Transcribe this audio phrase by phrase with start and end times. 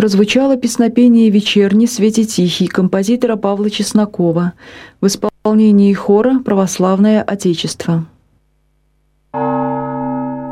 [0.00, 4.54] прозвучало песнопение «Вечерний свете тихий» композитора Павла Чеснокова
[5.02, 8.06] в исполнении хора «Православное Отечество».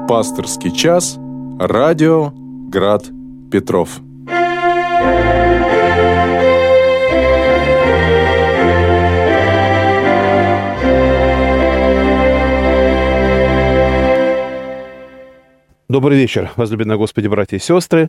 [0.06, 1.16] Пасторский час.
[1.58, 2.30] Радио
[2.68, 3.06] Град
[3.50, 4.02] Петров.
[15.88, 18.08] Добрый вечер, возлюбленные Господи, братья и сестры.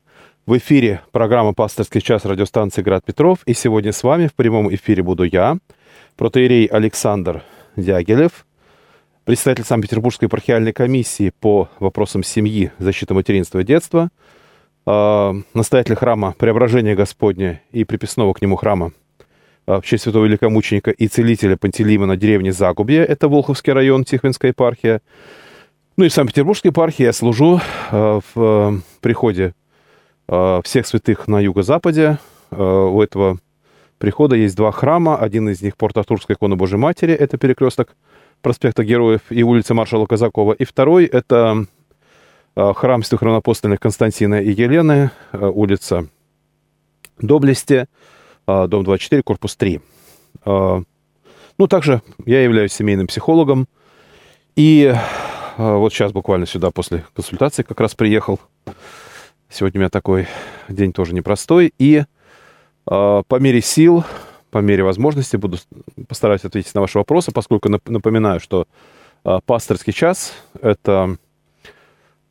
[0.49, 3.38] В эфире программа «Пасторский час» радиостанции «Град Петров».
[3.45, 5.59] И сегодня с вами в прямом эфире буду я,
[6.17, 7.44] протеерей Александр
[7.75, 8.48] Дягилев,
[9.25, 14.09] председатель Санкт-Петербургской епархиальной комиссии по вопросам семьи, защиты материнства и детства,
[14.88, 18.91] э, настоятель храма Преображения Господня и приписного к нему храма
[19.67, 24.50] э, в честь святого великомученика и целителя Пантелейма на деревне Загубье, это Волховский район, Тихвинская
[24.50, 25.02] епархия,
[25.95, 29.53] ну и в Санкт-Петербургской епархии я служу э, в э, приходе
[30.63, 32.19] всех святых на юго-западе.
[32.52, 33.38] Э, у этого
[33.97, 35.17] прихода есть два храма.
[35.17, 37.95] Один из них Порт-Артурская икона Божьей Матери, это перекресток
[38.41, 40.53] проспекта Героев и улицы маршала Казакова.
[40.53, 41.66] И второй— это
[42.55, 46.07] э, храм святых равноапостольных Константина и Елены, э, улица
[47.19, 47.88] Доблести,
[48.47, 49.81] э, дом 24, корпус 3.
[50.45, 50.81] Э,
[51.57, 53.67] ну, также я являюсь семейным психологом.
[54.55, 54.94] И
[55.57, 58.39] вот сейчас буквально сюда после консультации как раз приехал.
[59.52, 60.28] Сегодня у меня такой
[60.67, 61.73] день тоже непростой.
[61.80, 62.03] И э,
[62.86, 64.03] по мере сил,
[64.52, 65.58] по мере возможности буду
[66.08, 68.67] постараюсь ответить на ваши вопросы, поскольку напоминаю, что
[69.25, 71.17] э, пасторский час— это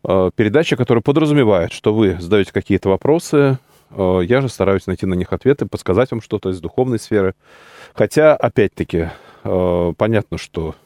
[0.05, 3.59] э, передача, которая подразумевает, что вы задаете какие-то вопросы,
[3.91, 7.35] э, я же стараюсь найти на них ответы, подсказать вам что-то из духовной сферы.
[7.95, 9.11] Хотя, опять-таки,
[9.43, 10.77] э, понятно, что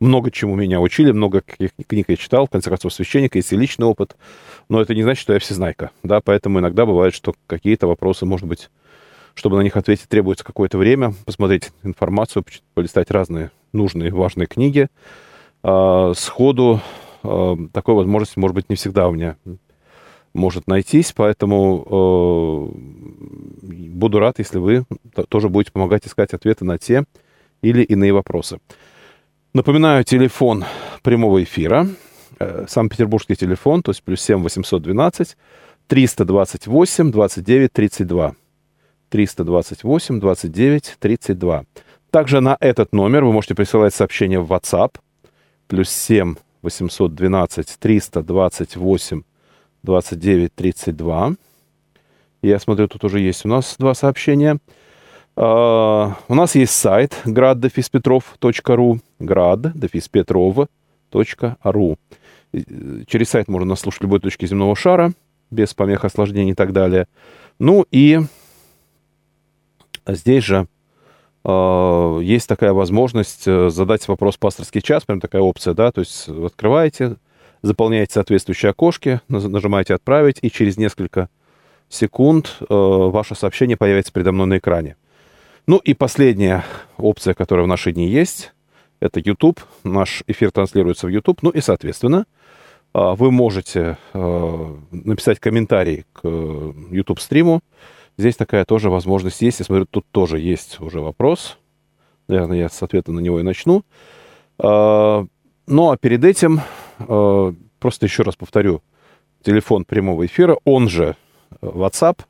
[0.00, 3.56] много чему меня учили, много каких книг я читал, в конце концов, священника, есть и
[3.56, 4.16] личный опыт,
[4.68, 8.46] но это не значит, что я всезнайка, да, поэтому иногда бывает, что какие-то вопросы, может
[8.46, 8.70] быть,
[9.34, 12.44] чтобы на них ответить, требуется какое-то время, посмотреть информацию,
[12.74, 14.88] полистать разные нужные, важные книги.
[15.62, 16.80] А, сходу
[17.22, 19.36] а, такой возможности, может быть, не всегда у меня
[20.34, 24.84] может найтись, поэтому э, буду рад, если вы
[25.28, 27.04] тоже будете помогать искать ответы на те
[27.62, 28.58] или иные вопросы.
[29.54, 30.66] Напоминаю, телефон
[31.02, 31.88] прямого эфира,
[32.38, 35.36] э, Санкт-Петербургский телефон, то есть плюс 7 812
[35.86, 38.34] 328 29 32.
[39.08, 41.64] 328 29 32.
[42.10, 44.96] Также на этот номер вы можете присылать сообщение в WhatsApp.
[45.66, 49.22] Плюс 7 812 328
[49.82, 51.34] 29 32.
[52.42, 54.58] Я смотрю, тут уже есть у нас два сообщения.
[55.38, 61.96] Uh, у нас есть сайт graddefispetrov.ru grad-petrov.ru
[63.06, 65.12] Через сайт можно нас слушать любой точки земного шара,
[65.52, 67.06] без помех, осложнений и так далее.
[67.60, 68.18] Ну и
[70.08, 70.66] здесь же
[71.44, 76.28] uh, есть такая возможность э, задать вопрос пасторский час, прям такая опция, да, то есть
[76.28, 77.14] открываете,
[77.62, 81.28] заполняете соответствующие окошки, нажимаете «Отправить», и через несколько
[81.88, 84.96] секунд uh, ваше сообщение появится передо мной на экране.
[85.68, 86.64] Ну и последняя
[86.96, 88.54] опция, которая в наши дни есть,
[89.00, 89.60] это YouTube.
[89.84, 91.42] Наш эфир транслируется в YouTube.
[91.42, 92.24] Ну и, соответственно,
[92.94, 97.60] а, вы можете а, написать комментарий к YouTube-стриму.
[98.16, 99.58] Здесь такая тоже возможность есть.
[99.58, 101.58] Я смотрю, тут тоже есть уже вопрос.
[102.28, 103.82] Наверное, я с ответа на него и начну.
[104.58, 105.26] А,
[105.66, 106.62] ну а перед этим,
[106.96, 108.80] просто еще раз повторю,
[109.42, 111.14] телефон прямого эфира, он же
[111.60, 112.27] WhatsApp– а,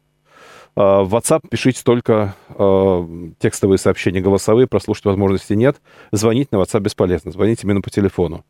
[0.79, 3.09] в WhatsApp пишите только э,
[3.41, 5.81] текстовые сообщения, голосовые, прослушать возможности нет.
[6.13, 7.33] Звонить на WhatsApp бесполезно.
[7.33, 8.45] Звоните именно по телефону.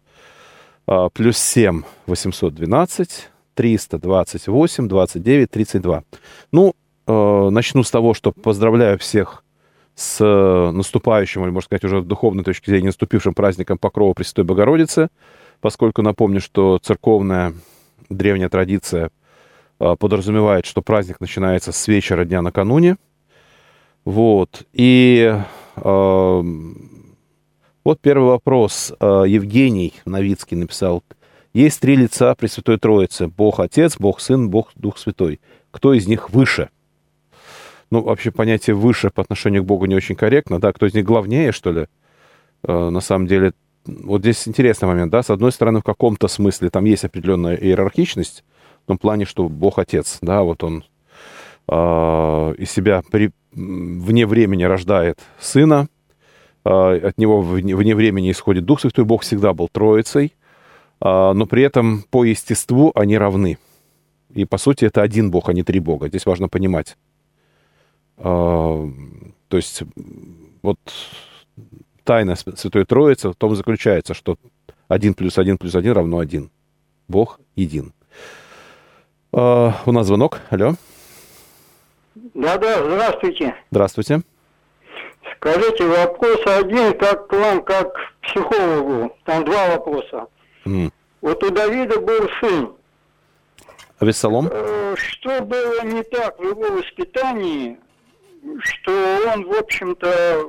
[0.87, 6.03] Э, плюс 7 812 328 29 32.
[6.53, 6.75] Ну,
[7.07, 9.43] э, начну с того, что поздравляю всех
[9.95, 15.09] с наступающим, или, можно сказать, уже в духовной точке зрения, наступившим праздником Покрова Пресвятой Богородицы,
[15.63, 17.55] поскольку напомню, что церковная
[18.11, 19.11] древняя традиция а,
[19.79, 22.97] подразумевает, что праздник начинается с вечера дня накануне.
[24.05, 24.63] Вот.
[24.73, 25.35] И
[25.77, 26.43] э,
[27.85, 28.93] вот первый вопрос.
[29.01, 31.03] Э, Евгений Новицкий написал.
[31.53, 33.29] Есть три лица Пресвятой Троицы.
[33.29, 35.41] Бог Отец, Бог Сын, Бог Дух Святой.
[35.71, 36.71] Кто из них выше?
[37.91, 40.73] Ну, вообще понятие «выше» по отношению к Богу не очень корректно, да?
[40.73, 41.87] Кто из них главнее, что ли?
[42.63, 43.55] Э, на самом деле,
[43.87, 45.23] вот здесь интересный момент, да?
[45.23, 48.45] С одной стороны, в каком-то смысле там есть определенная иерархичность,
[48.89, 50.85] том плане, что Бог Отец, да, вот он
[51.69, 51.75] э,
[52.59, 55.89] из себя при, вне времени рождает Сына,
[56.65, 60.33] э, от него вне, вне времени исходит Дух Святой, Бог всегда был Троицей,
[61.01, 63.59] э, но при этом по естеству они равны.
[64.31, 66.09] И, по сути, это один Бог, а не три Бога.
[66.09, 66.97] Здесь важно понимать.
[68.19, 68.89] А,
[69.49, 69.83] то есть,
[70.63, 70.79] вот
[72.05, 74.37] тайна Святой Троицы в том заключается, что
[74.89, 76.51] один плюс один плюс один равно один.
[77.09, 77.93] Бог един.
[79.33, 80.41] А, у нас звонок.
[80.51, 80.75] Алло.
[82.35, 83.55] Да-да, здравствуйте.
[83.71, 84.21] Здравствуйте.
[85.37, 89.17] Скажите, вопрос один, как к вам, как к психологу.
[89.25, 90.27] Там два вопроса.
[90.65, 90.93] М.
[91.21, 92.73] Вот у Давида был сын.
[94.01, 94.49] Вессалом?
[94.51, 97.79] Э, Что было не так в его воспитании,
[98.61, 98.93] что
[99.33, 100.45] он, в общем-то, э,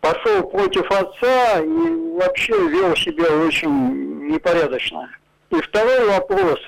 [0.00, 5.10] пошел против отца и вообще вел себя очень непорядочно.
[5.50, 6.58] И второй вопрос.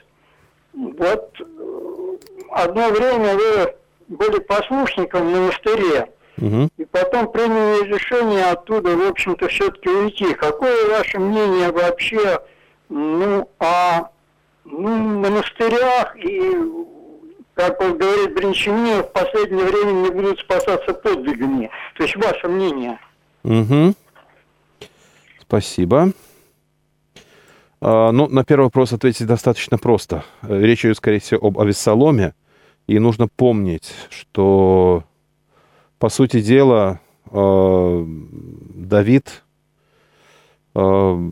[0.72, 2.16] Вот э,
[2.50, 3.74] одно время вы
[4.08, 6.70] были послушником в монастыре, Мгм.
[6.78, 10.34] и потом приняли решение оттуда, в общем-то, все-таки уйти.
[10.34, 12.40] Какое ваше мнение вообще
[12.88, 14.08] ну, о
[14.64, 16.56] ну, монастырях и,
[17.54, 21.70] как вот говорит Бринчани, в последнее время не будут спасаться подвигами?
[21.96, 22.98] То есть ваше мнение?
[23.42, 23.94] Мгм.
[25.40, 26.12] Спасибо.
[27.80, 30.24] А, ну, на первый вопрос ответить достаточно просто.
[30.42, 32.34] Э, Речь идет, скорее всего, об Авессаломе.
[32.86, 35.04] И нужно помнить, что,
[35.98, 37.00] по сути дела,
[37.30, 38.04] э,
[38.74, 39.44] Давид
[40.74, 41.30] э,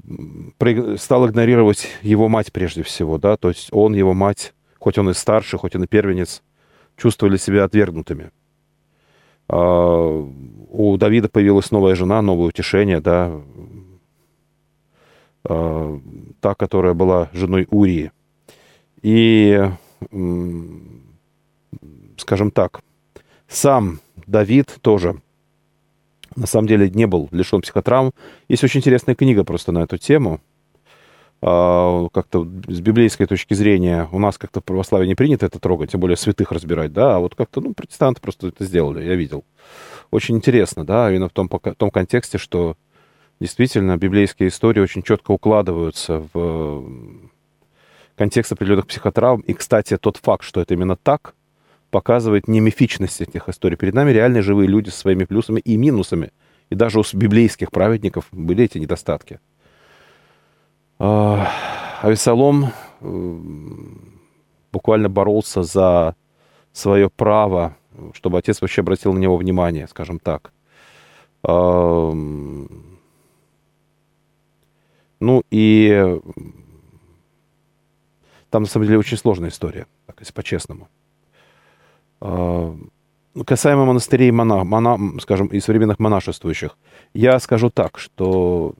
[0.99, 5.15] стал игнорировать его мать прежде всего, да, то есть он, его мать, хоть он и
[5.15, 6.43] старший, хоть он и первенец,
[6.97, 8.31] чувствовали себя отвергнутыми.
[9.49, 10.29] А,
[10.71, 13.33] У Давида появилась новая жена, новое утешение, да,
[15.49, 16.01] а,
[16.41, 18.13] та, которая была женой Урии.
[19.03, 19.71] И,
[22.17, 22.81] скажем так,
[23.49, 25.21] сам Давид тоже
[26.37, 28.13] на самом деле не был лишен психотравм.
[28.49, 30.41] Есть очень интересная книга просто на эту тему.
[31.41, 35.93] А, Как-то с библейской точки зрения у нас как-то в православии не принято это трогать,
[35.93, 39.45] тем более святых разбирать, да, а вот как-то, ну, протестанты просто это сделали, я видел.
[40.11, 42.77] Очень интересно, да, именно в том, в том контексте, что
[43.41, 46.85] действительно библейские истории очень четко укладываются в
[48.17, 49.41] контекст определенных психотравм.
[49.43, 51.35] И, кстати, тот факт, что это именно так,
[51.91, 53.77] показывает не мифичность этих историй.
[53.77, 56.33] Перед нами реальные живые люди со своими плюсами и минусами.
[56.71, 59.41] И даже у библейских праведников были эти недостатки.
[60.99, 61.49] А,
[62.03, 62.73] Авесолом
[64.73, 66.15] буквально боролся за
[66.73, 67.77] свое право,
[68.13, 70.53] чтобы отец вообще обратил на него внимание, скажем так.
[75.21, 76.21] Ну и
[78.51, 80.89] там, на самом деле, очень сложная история, так если по-честному.
[82.21, 82.75] А,
[83.35, 86.77] ну, Касаемо монастырей, мона, мона- скажем, и современных монашествующих,
[87.15, 88.75] я скажу так, что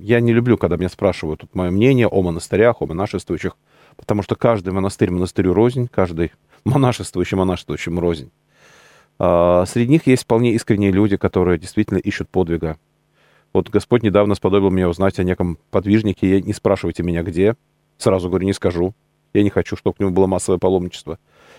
[0.00, 3.56] я не люблю, когда меня спрашивают тут мое мнение о монастырях, о монашествующих,
[3.96, 6.32] потому что каждый монастырь монастырю рознь, каждый
[6.64, 8.30] монашествующий монашествующему рознь.
[9.18, 12.78] А, Среди них есть вполне искренние люди, которые действительно ищут подвига.
[13.52, 16.38] Вот Господь недавно сподобил меня узнать о неком подвижнике.
[16.38, 17.56] И не спрашивайте меня, где.
[17.98, 18.94] Сразу говорю, не скажу.
[19.32, 21.18] Я не хочу, чтобы к нему было массовое паломничество.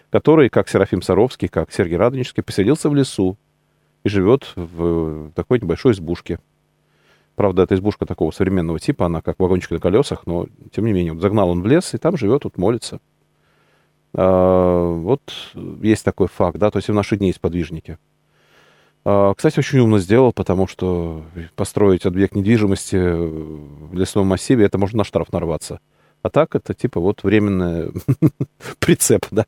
[0.09, 3.37] Который, как Серафим Саровский, как Сергей Радонежский, поселился в лесу
[4.03, 6.39] и живет в такой небольшой избушке.
[7.35, 11.13] Правда, эта избушка такого современного типа, она как вагончик на колесах, но тем не менее,
[11.13, 12.99] вот загнал он в лес, и там живет, вот молится.
[14.13, 15.21] А, вот
[15.81, 17.97] есть такой факт, да, то есть и в наши дни есть подвижники.
[19.03, 21.23] А, Кстати, очень умно сделал, потому что
[21.55, 25.79] построить объект недвижимости в лесном массиве, это можно на штраф нарваться.
[26.23, 27.91] А так это типа вот временный
[28.79, 29.45] прицеп, да.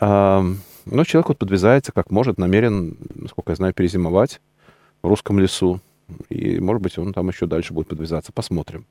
[0.00, 0.44] А,
[0.86, 4.40] Но человек вот подвязается как может, намерен, насколько я знаю, перезимовать
[5.02, 5.80] в русском лесу.
[6.28, 8.32] И, может быть, он там еще дальше будет подвязаться.
[8.32, 8.86] Посмотрим.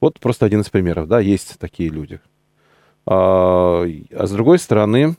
[0.00, 2.20] Вот просто один из примеров, да, есть такие люди.
[3.06, 5.16] А, а с другой стороны,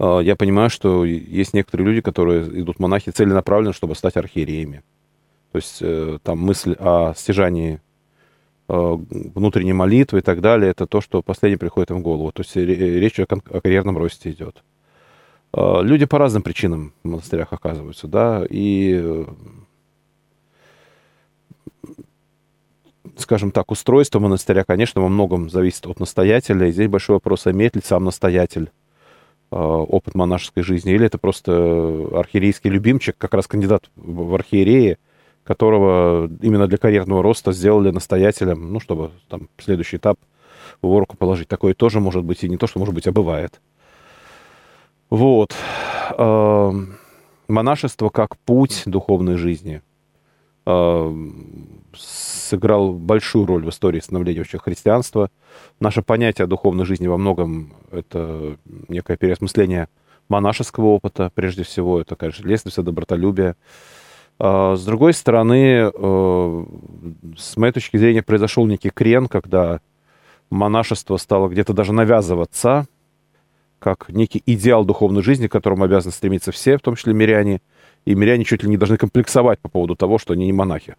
[0.00, 4.82] я понимаю, что есть некоторые люди, которые идут монахи целенаправленно, чтобы стать архиереями.
[5.52, 7.80] То есть э, там мысль о стяжании
[8.68, 8.98] э,
[9.34, 12.30] внутренней молитвы и так далее, это то, что последнее приходит им в голову.
[12.32, 14.62] То есть ре- речь о, о карьерном росте идет.
[15.52, 19.24] Э, Люди по разным причинам в монастырях оказываются, да, и, э,
[23.16, 27.74] скажем так, устройство монастыря, конечно, во многом зависит от настоятеля, и здесь большой вопрос, имеет
[27.74, 28.79] ли сам настоятель э,
[29.50, 34.98] опыт монашеской жизни, или это просто архиерейский любимчик, как раз кандидат в архиереи,
[35.44, 40.18] которого именно для карьерного роста сделали настоятелем, ну, чтобы там следующий этап
[40.82, 41.48] в руку положить.
[41.48, 43.60] Такое тоже может быть, и не то, что может быть, а бывает.
[45.08, 45.54] Вот.
[46.16, 46.94] Эм,
[47.48, 49.82] Монашество как путь духовной жизни.
[50.70, 51.12] Э,
[51.96, 55.30] сыграл большую роль в истории становления вообще христианства.
[55.80, 58.56] Наше понятие о духовной жизни во многом это
[58.88, 59.88] некое переосмысление
[60.28, 63.56] монашеского опыта, прежде всего, это, конечно, лестница добротолюбия.
[64.38, 66.64] А, с другой стороны, э,
[67.36, 69.80] с моей точки зрения, произошел некий крен, когда
[70.48, 72.86] монашество стало где-то даже навязываться,
[73.80, 77.60] как некий идеал духовной жизни, к которому обязаны стремиться все, в том числе миряне.
[78.04, 80.96] И миряне чуть ли не должны комплексовать по поводу того, что они не монахи.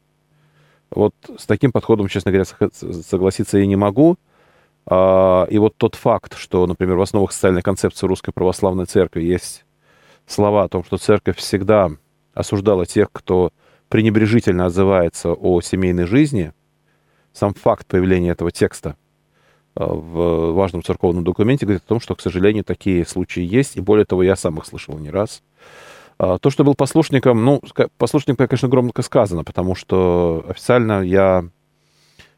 [0.91, 4.17] Вот с таким подходом, честно говоря, согласиться я не могу.
[4.85, 9.65] А, и вот тот факт, что, например, в основах социальной концепции Русской Православной Церкви есть
[10.27, 11.89] слова о том, что церковь всегда
[12.33, 13.51] осуждала тех, кто
[13.89, 16.53] пренебрежительно отзывается о семейной жизни,
[17.33, 18.95] сам факт появления этого текста
[19.75, 23.81] а, в важном церковном документе говорит о том, что, к сожалению, такие случаи есть, и
[23.81, 25.43] более того, я сам их слышал не раз.
[26.23, 27.63] А, то, что был послушником, ну,
[27.97, 31.45] послушником, конечно, громко сказано, потому что официально я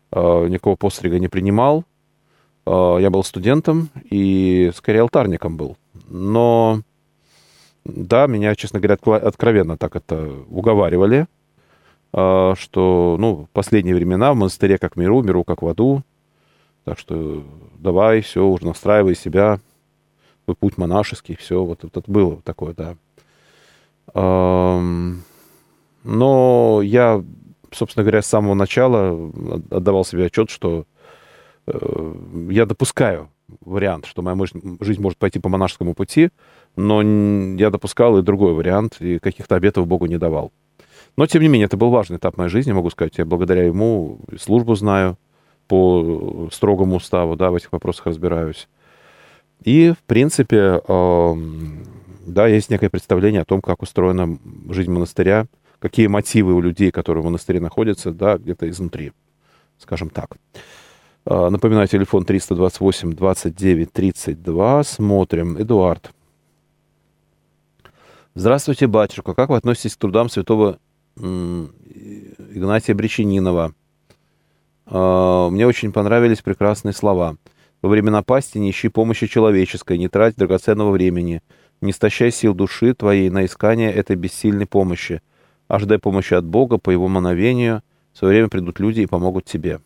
[0.09, 1.83] а, никакого пострига не принимал,
[2.65, 5.75] а, я был студентом и, скорее, алтарником был.
[6.07, 6.79] Но,
[7.83, 11.27] да, меня, честно говоря, откровенно так это уговаривали,
[12.11, 16.03] что, ну, последние времена в монастыре как миру, миру как в аду,
[16.85, 17.43] так что
[17.79, 19.59] давай, все, уже настраивай себя,
[20.45, 22.95] путь монашеский, все, вот это было такое, да.
[24.13, 25.13] Но
[26.83, 27.23] я,
[27.71, 29.31] собственно говоря, с самого начала
[29.71, 30.85] отдавал себе отчет, что
[31.65, 32.15] э,
[32.49, 33.29] я допускаю
[33.61, 34.37] вариант, что моя
[34.81, 36.29] жизнь может пойти по монашескому пути,
[36.75, 37.01] но
[37.57, 40.51] я допускал и другой вариант, и каких-то обетов Богу не давал.
[41.15, 44.19] Но, тем не менее, это был важный этап моей жизни, могу сказать, я благодаря ему
[44.39, 45.17] службу знаю
[45.67, 48.67] по строгому уставу, да, в этих вопросах разбираюсь.
[49.63, 50.81] И, в принципе,
[52.25, 54.37] да, есть некое представление о том, как устроена
[54.69, 55.47] жизнь монастыря,
[55.79, 59.11] какие мотивы у людей, которые в монастыре находятся, да, где-то изнутри,
[59.77, 60.37] скажем так.
[61.25, 64.83] А, напоминаю, телефон 328 29 32.
[64.83, 65.61] Смотрим.
[65.61, 66.11] Эдуард.
[68.35, 69.33] Здравствуйте, батюшка.
[69.33, 70.79] Как вы относитесь к трудам святого
[71.17, 73.73] Игнатия Бречининова?
[74.85, 77.35] А, мне очень понравились прекрасные слова.
[77.81, 81.41] Во время напасти не ищи помощи человеческой, не трать драгоценного времени–
[81.83, 85.21] не истощай сил души твоей на искание этой бессильной помощи.
[85.67, 87.83] Ожидай помощи от Бога по Его мановению.
[88.13, 89.81] В свое время придут люди и помогут тебе.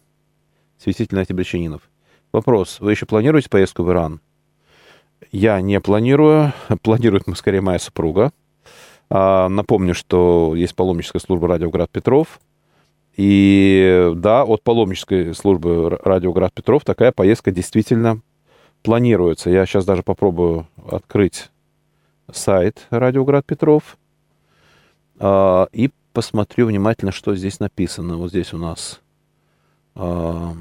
[0.77, 1.82] Святитель Натя Бречанинов.
[2.32, 2.80] Вопрос.
[2.80, 4.22] Вы еще планируете поездку в Иран?
[5.32, 6.54] Я не планирую.
[6.82, 8.32] Планирует скорее моя супруга.
[9.10, 12.39] А, напомню, что есть паломническая служба «Радио Град Петров».
[13.16, 18.22] И да, от паломнической службы «Радио Град Петров» такая поездка действительно
[18.84, 19.50] планируется.
[19.50, 21.50] Я сейчас даже попробую открыть
[22.31, 23.98] сайт Радиоград Петров
[25.19, 28.17] а, и посмотрю внимательно, что здесь написано.
[28.17, 29.01] Вот здесь у нас
[29.96, 30.53] а,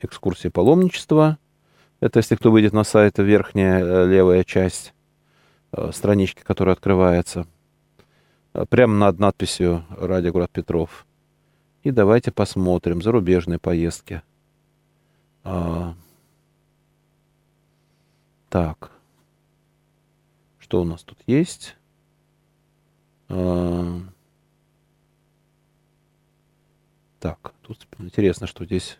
[0.00, 1.38] экскурсия паломничества.
[2.00, 4.92] Это если кто выйдет на сайт, верхняя э, левая часть
[5.72, 7.46] э, странички, которая открывается.
[8.52, 11.06] Э, прямо над надписью «Радиоград Петров».
[11.82, 14.22] И давайте посмотрим зарубежные поездки.
[15.42, 15.94] А,
[18.50, 18.95] так.
[20.66, 21.76] Что у нас тут есть?
[23.28, 24.00] А...
[27.20, 28.98] Так, тут интересно, что здесь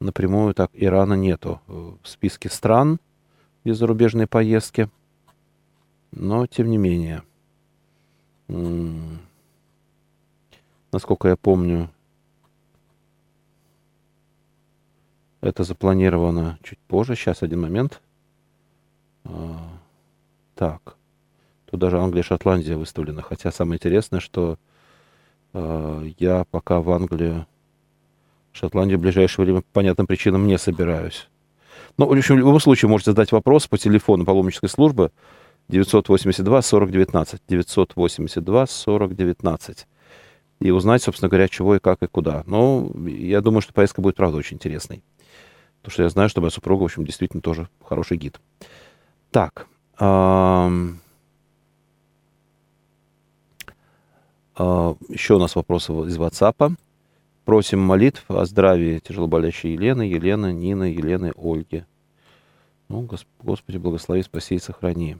[0.00, 2.98] напрямую так Ирана нету в списке стран,
[3.62, 4.90] где зарубежные поездки.
[6.10, 7.22] Но, тем не менее,
[10.90, 11.88] насколько я помню,
[15.40, 17.14] это запланировано чуть позже.
[17.14, 18.02] Сейчас, один момент.
[20.54, 20.96] Так.
[21.70, 23.22] Тут даже Англия и Шотландия выставлены.
[23.22, 24.58] Хотя самое интересное, что
[25.52, 27.46] э, я пока в Англию,
[28.52, 31.28] Шотландию в ближайшее время по понятным причинам не собираюсь.
[31.96, 35.10] Ну, в общем, в любом случае можете задать вопрос по телефону паломнической службы
[35.68, 37.42] 982 40 19.
[37.48, 39.86] 982 40 19.
[40.60, 42.44] И узнать, собственно говоря, чего и как и куда.
[42.46, 45.02] Но я думаю, что поездка будет, правда, очень интересной.
[45.82, 48.40] Потому что я знаю, что моя супруга, в общем, действительно тоже хороший гид.
[49.30, 49.66] Так,
[49.98, 50.94] еще
[55.34, 56.76] у нас вопросы из WhatsApp.
[57.44, 61.84] Просим молитв о здравии тяжелоболящей Елены, Елены, Нины, Елены, Ольги.
[62.88, 63.08] Ну,
[63.42, 65.18] Господи, благослови, спаси и сохрани.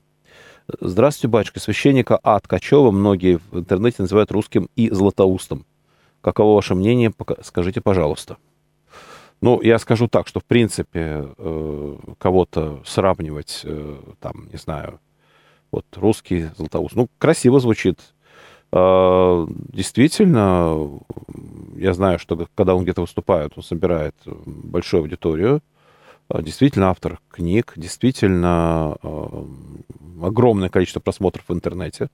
[0.81, 1.61] Здравствуйте, батюшка.
[1.61, 2.41] Священника А.
[2.41, 5.67] Ткачева многие в интернете называют русским и златоустом.
[6.21, 7.13] Каково ваше мнение?
[7.43, 8.39] Скажите, пожалуйста.
[9.45, 15.01] Ну, я скажу так, что, в принципе, э, кого-то сравнивать, э, там, не знаю,
[15.71, 17.99] вот русский Златоуст, ну, красиво звучит.
[18.73, 20.99] Э, действительно,
[21.77, 25.61] я знаю, что когда он где-то выступает, он собирает большую аудиторию.
[26.31, 29.47] А, действительно автор книг, действительно а,
[30.23, 32.09] огромное количество просмотров в интернете.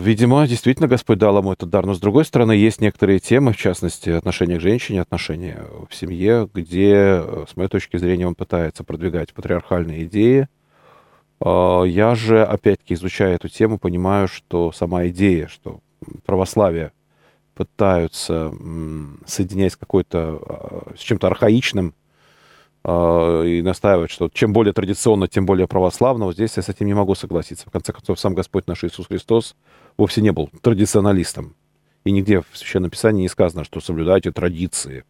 [0.00, 1.86] Видимо, действительно Господь дал ему этот дар.
[1.86, 6.48] Но, с другой стороны, есть некоторые темы, в частности, отношения к женщине, отношения в семье,
[6.52, 10.48] где, с моей точки зрения, он пытается продвигать патриархальные идеи.
[11.44, 15.80] Я же, опять-таки, изучая эту тему, понимаю, что сама идея, что
[16.24, 16.92] православие
[17.54, 18.52] пытаются
[19.26, 21.94] соединять с какой-то, с чем-то архаичным
[22.86, 26.26] и настаивать, что чем более традиционно, тем более православно.
[26.26, 27.68] Вот здесь я с этим не могу согласиться.
[27.68, 29.56] В конце концов, сам Господь наш Иисус Христос
[29.96, 31.56] вовсе не был традиционалистом.
[32.04, 35.04] И нигде в Священном Писании не сказано, что соблюдайте традиции.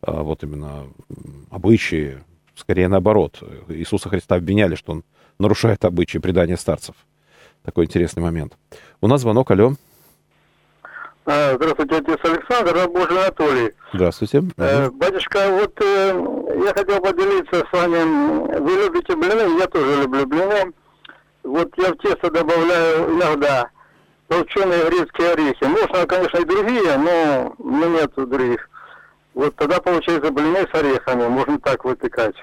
[0.00, 0.88] А вот именно
[1.50, 2.18] обычаи.
[2.56, 3.40] Скорее наоборот.
[3.68, 5.04] Иисуса Христа обвиняли, что он
[5.38, 6.96] нарушает обычаи предания старцев.
[7.62, 8.58] Такой интересный момент.
[9.00, 9.74] У нас звонок, алло.
[11.26, 13.72] А, здравствуйте, отец Александр, Божий Анатолий.
[13.94, 14.42] Здравствуйте.
[14.58, 18.58] Э, батюшка, вот э, я хотел поделиться с вами.
[18.58, 20.72] Вы любите блины, я тоже люблю блины.
[21.42, 23.70] Вот я в тесто добавляю иногда
[24.28, 25.64] толченые грецкие орехи.
[25.64, 28.68] Можно, конечно, и другие, но у меня нет других.
[29.32, 32.36] Вот тогда получается блины с орехами, можно так выпекать.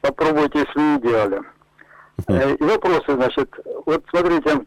[0.00, 1.40] Попробуйте, если не делали.
[2.28, 3.48] Э, и вопросы, значит,
[3.86, 4.60] вот смотрите,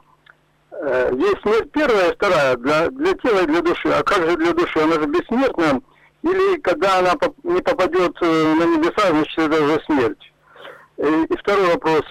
[0.84, 3.90] есть смерть первая и вторая для, для тела и для души.
[3.90, 4.80] А как же для души?
[4.80, 5.82] Она же бессмертна.
[6.24, 7.14] Или когда она
[7.44, 10.32] не попадет э, на небеса, значит это уже смерть.
[10.98, 12.04] И, э, и второй вопрос.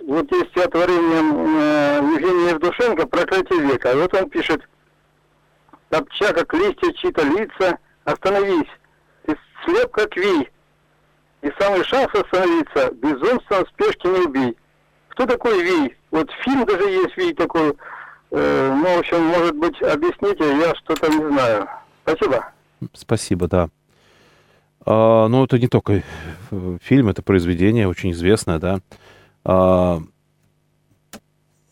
[0.00, 3.94] Вот есть стихотворение э, Евгения Евдушенко «Проклятие века».
[3.94, 4.60] вот он пишет,
[5.88, 8.68] «Топча, как листья чьи-то лица, остановись,
[9.24, 10.50] ты слеп, как вий,
[11.40, 14.58] и самый шанс остановиться, безумством спешки не убей».
[15.08, 15.96] Кто такой вий?
[16.10, 17.74] Вот фильм даже есть вий такой,
[18.30, 21.68] Э, ну, в общем, может быть, объясните, я что-то не знаю.
[22.04, 22.46] Спасибо.
[22.92, 23.70] Спасибо, да.
[24.84, 26.02] А, ну, это не только
[26.50, 28.80] э, фильм, это произведение очень известное, да.
[29.44, 30.00] А,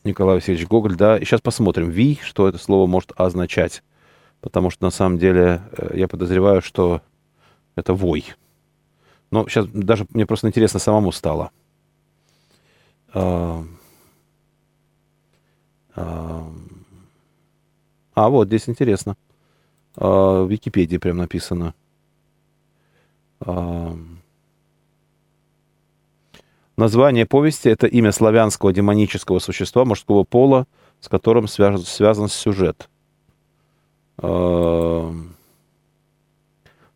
[0.04, 1.18] Николай Васильевич Гоголь, да.
[1.18, 3.82] И сейчас посмотрим, ви, что это слово может означать.
[4.40, 7.02] Потому что, на самом деле, э, я подозреваю, что
[7.74, 8.24] это вой.
[9.30, 11.50] Но сейчас даже мне просто интересно самому стало.
[13.12, 13.64] А,
[15.96, 16.52] а,
[18.28, 19.16] вот здесь интересно.
[19.96, 21.74] А, в Википедии прям написано.
[23.40, 23.96] А,
[26.76, 30.66] название повести— это имя славянского демонического существа мужского пола,
[31.00, 32.88] с которым связан, связан сюжет.
[34.18, 35.12] В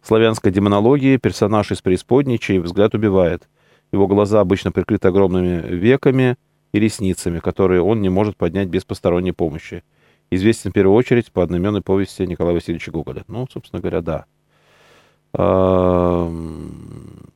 [0.03, 3.47] славянской демонологии персонаж из преисподней, чей взгляд убивает.
[3.93, 6.37] Его глаза обычно прикрыты огромными веками—
[6.73, 9.83] и ресницами, которые он не может поднять без посторонней помощи.
[10.31, 13.25] Известен в первую очередь по одноименной повести Николая Васильевича Гоголя.
[13.27, 14.27] Ну, собственно говоря, да.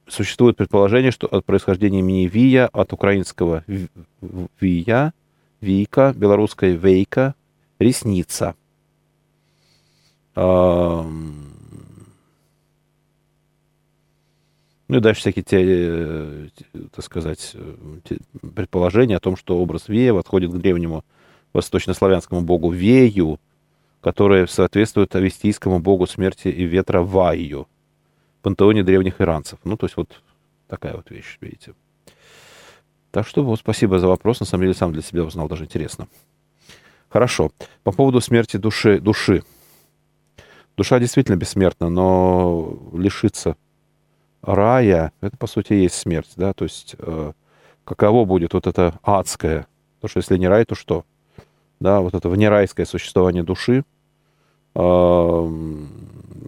[0.06, 3.64] Существует предположение, что от происхождения имени Вия, от украинского
[4.60, 5.12] Вия,
[5.60, 7.34] Вийка, белорусской Вейка,
[7.78, 8.54] ресница.
[14.94, 16.48] Ну и дальше всякие, те, э,
[16.94, 18.18] так сказать, э, те,
[18.54, 21.04] предположения о том, что образ Вея отходит к древнему
[21.52, 23.40] восточнославянскому богу Вею,
[24.00, 27.66] который соответствует авестийскому богу смерти и ветра Ваю,
[28.42, 29.58] пантеоне древних иранцев.
[29.64, 30.22] Ну, то есть вот
[30.68, 31.74] такая вот вещь, видите.
[33.10, 34.38] Так что вот спасибо за вопрос.
[34.38, 36.06] На самом деле сам для себя узнал, даже интересно.
[37.08, 37.50] Хорошо.
[37.82, 39.00] По поводу смерти души.
[39.00, 39.42] души.
[40.76, 43.56] Душа действительно бессмертна, но лишиться
[44.46, 47.32] рая, это, по сути, есть смерть, да, то есть э,
[47.84, 51.04] каково будет вот это адское, потому что если не рай, то что?
[51.80, 53.84] Да, вот это внерайское существование души,
[54.74, 55.52] э,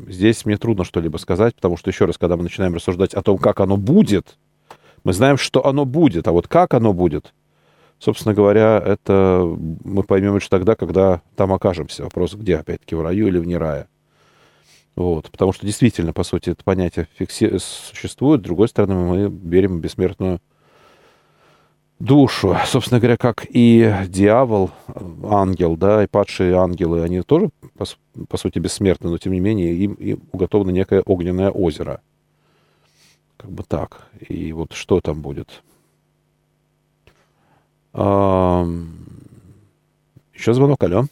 [0.08, 3.38] здесь мне трудно что-либо сказать, потому что, еще раз, когда мы начинаем рассуждать о том,
[3.38, 4.38] как оно будет,
[5.04, 7.32] мы знаем, что оно будет, а вот как оно будет,
[7.98, 9.42] собственно говоря, это
[9.84, 12.04] мы поймем лишь тогда, когда там окажемся.
[12.04, 13.88] Вопрос, где, опять-таки, в раю или вне рая.
[14.96, 17.58] Вот, потому что действительно, по сути, это понятие фикси...
[17.58, 18.40] существует.
[18.40, 20.40] С другой стороны, мы верим в бессмертную
[21.98, 22.56] душу.
[22.64, 24.70] Собственно говоря, как и дьявол,
[25.24, 27.84] ангел, да, и падшие ангелы, они тоже, по,
[28.26, 32.00] по сути, бессмертны, но тем не менее им, им уготовано некое огненное озеро.
[33.36, 34.08] Как бы так.
[34.28, 35.62] И вот что там будет?
[37.92, 38.66] А,
[40.32, 41.04] еще звонок, алло.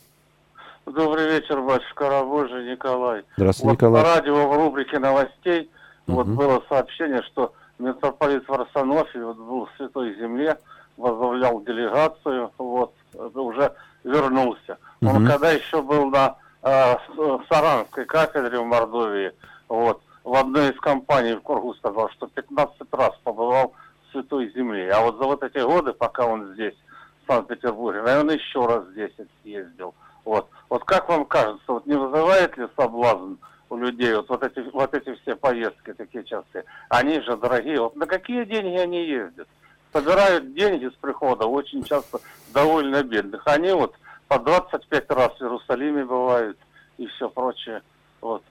[0.94, 3.24] Добрый вечер, батюшка Рабожий Николай.
[3.36, 4.02] Здравствуйте, вот Николай.
[4.04, 5.68] На радио в рубрике новостей
[6.06, 6.16] угу.
[6.16, 10.56] вот было сообщение, что митрополит Варсонофий вот, был в Святой Земле,
[10.96, 13.72] возглавлял делегацию, вот, уже
[14.04, 14.78] вернулся.
[15.00, 15.10] Угу.
[15.10, 19.32] Он когда еще был на э, в Саранской кафедре в Мордовии,
[19.68, 23.72] вот, в одной из компаний в Кургу сказал, что 15 раз побывал
[24.06, 24.92] в Святой Земле.
[24.92, 26.76] А вот за вот эти годы, пока он здесь,
[27.24, 29.92] в Санкт-Петербурге, наверное, еще раз 10 съездил.
[30.24, 30.48] Вот.
[30.68, 33.34] Вот как вам кажется, вот не вызывает ли соблазн
[33.70, 36.64] у людей вот, вот, эти, вот эти все поездки такие частые?
[36.88, 37.80] Они же дорогие.
[37.80, 39.48] Вот на какие деньги они ездят?
[39.92, 42.20] Собирают деньги с прихода, очень часто
[42.52, 43.46] довольно бедных.
[43.46, 43.94] Они вот
[44.28, 46.58] по 25 раз в Иерусалиме бывают
[46.98, 47.82] и все прочее.
[48.20, 48.42] Вот.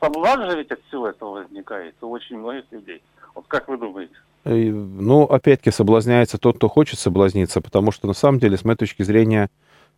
[0.00, 3.02] Соблазн же ведь от всего этого возникает у очень многих людей.
[3.34, 4.14] Вот как вы думаете?
[4.44, 9.02] Ну, опять-таки, соблазняется тот, кто хочет соблазниться, потому что, на самом деле, с моей точки
[9.04, 9.50] зрения,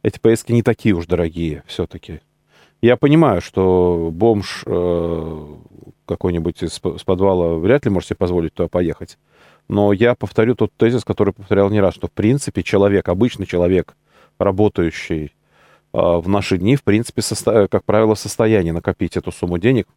[0.04, 2.20] эти поездки не такие уж дорогие все-таки.
[2.82, 5.46] Я понимаю, что бомж э,
[6.04, 9.18] какой-нибудь из, с подвала вряд ли может себе позволить туда поехать.
[9.66, 13.96] Но я повторю тот тезис, который повторял не раз, что в принципе человек, обычный человек,
[14.38, 15.30] работающий э,
[15.92, 17.66] в наши дни, в принципе, состо...
[17.68, 19.88] как правило, в состоянии накопить эту сумму денег,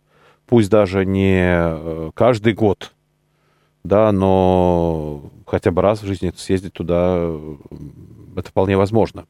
[0.45, 2.93] пусть даже не э, каждый год,
[3.83, 7.29] да, но хотя бы раз в жизни съездить туда,
[8.37, 9.25] это вполне возможно.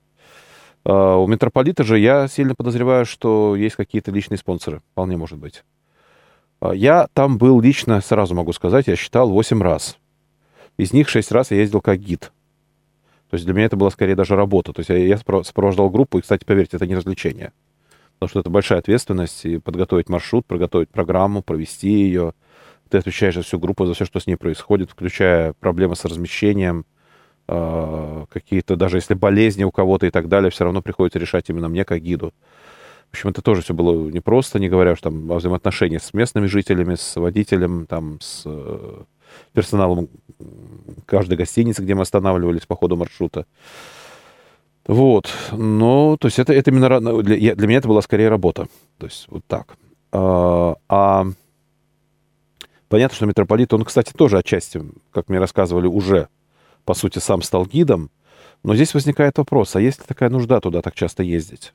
[0.90, 4.82] А, у митрополита же я сильно подозреваю, что есть какие-то личные спонсоры.
[4.94, 5.66] Вполне может быть.
[6.62, 9.98] А, я там был лично, сразу могу сказать, я считал 8 раз.
[10.78, 12.32] Из них 6 раз я ездил как гид.
[13.30, 14.72] То есть для меня это была скорее даже работа.
[14.72, 17.52] То есть я, сопровождал группу, и, кстати, поверьте, это не развлечение.
[18.14, 22.34] Потому что это большая ответственность, и подготовить маршрут, подготовить программу, провести ее.
[22.90, 26.86] Ты отвечаешь за всю группу, за все, что с ней происходит, включая проблемы с размещением,
[27.48, 31.86] какие-то, даже если болезни у кого-то и так далее, все равно приходится решать именно мне
[31.86, 32.34] как гиду.
[33.10, 36.48] В общем, это тоже все было непросто, не говоря уж там о взаимоотношениях с местными
[36.48, 39.04] жителями, с водителем, там, с э,
[39.54, 40.10] персоналом
[41.06, 43.46] каждой гостиницы, где мы останавливались по ходу маршрута.
[44.86, 45.30] Вот.
[45.52, 47.24] Ну, то есть это, это именно...
[47.24, 48.68] Для, для меня это была скорее работа.
[48.98, 49.78] То есть вот так.
[50.12, 51.26] А, а
[52.88, 54.82] понятно, что митрополит, он, кстати, тоже отчасти,
[55.12, 56.28] как мне рассказывали, уже
[56.88, 58.10] по сути, сам стал гидом.
[58.64, 61.74] Но здесь возникает вопрос, а есть ли такая нужда туда так часто ездить?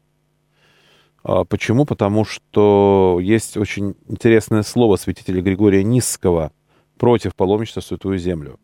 [1.22, 1.84] А почему?
[1.84, 6.50] Потому что есть очень интересное слово святителя Григория Низского
[6.96, 8.58] против паломничества в Святую Землю.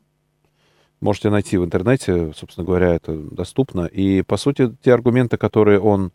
[1.01, 3.85] Можете найти в интернете, собственно говоря, это доступно.
[3.85, 6.13] И, по сути, те аргументы, которые он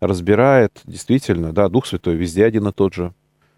[0.00, 3.14] разбирает, действительно, да, Дух Святой везде один и тот же.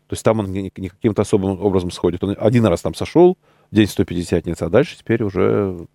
[0.09, 2.23] То есть там он не, каким-то особым образом сходит.
[2.23, 3.39] Он один раз там сошел,
[3.71, 5.87] день 150 а дальше теперь уже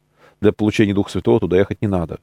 [0.42, 2.20] для получения Духа Святого туда ехать не надо.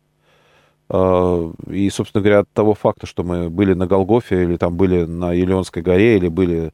[0.88, 5.05] А, и, собственно говоря, от того факта, что мы были на Голгофе, или там были
[5.05, 6.72] на Елеонской горе, или были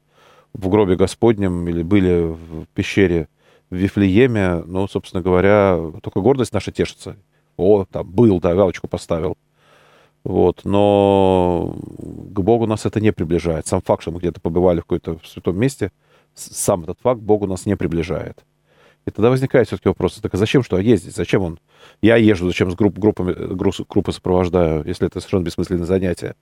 [0.52, 3.28] в гробе Господнем, или были в пещере
[3.70, 7.16] в Вифлееме, ну, собственно говоря, только гордость наша тешится.
[7.56, 9.36] О, там был, да, галочку поставил.
[10.24, 13.66] Вот, но к Богу нас это не приближает.
[13.66, 15.92] Сам факт, что мы где-то побывали в каком-то святом месте,
[16.34, 18.44] сам этот факт Богу нас не приближает.
[19.06, 21.16] И тогда возникает все-таки вопрос, так а зачем что ездить?
[21.16, 21.58] Зачем он?
[22.02, 26.34] Я езжу, зачем с групп, группами, группы сопровождаю, если это совершенно бессмысленное занятие?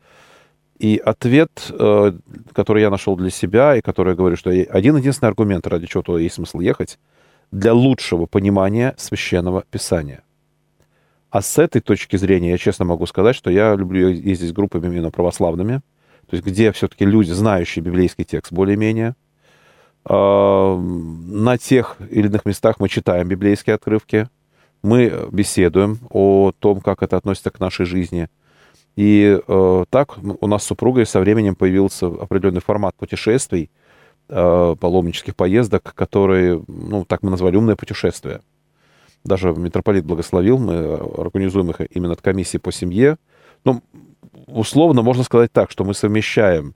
[0.79, 2.13] И ответ, э,
[2.53, 6.21] который я нашел для себя, и который я говорю, что один-единственный аргумент, ради чего туда
[6.21, 6.99] есть смысл ехать,
[7.51, 10.23] для лучшего понимания священного писания.
[11.31, 14.87] А с этой точки зрения я честно могу сказать, что я люблю ездить с группами
[14.87, 15.81] именно православными,
[16.29, 19.15] то есть где все-таки люди, знающие библейский текст более-менее,
[20.09, 24.29] на тех или иных местах мы читаем библейские отрывки,
[24.83, 28.29] мы беседуем о том, как это относится к нашей жизни.
[28.97, 33.71] И э, так у нас с супругой со временем появился определенный формат путешествий,
[34.29, 38.41] э, паломнических поездок, которые, ну, так мы назвали, умное путешествие.
[39.25, 43.19] Даже митрополит благословил, мы организуем их именно от комиссии по семье.
[43.65, 43.83] Ну,
[44.47, 46.75] условно можно сказать так, что мы совмещаем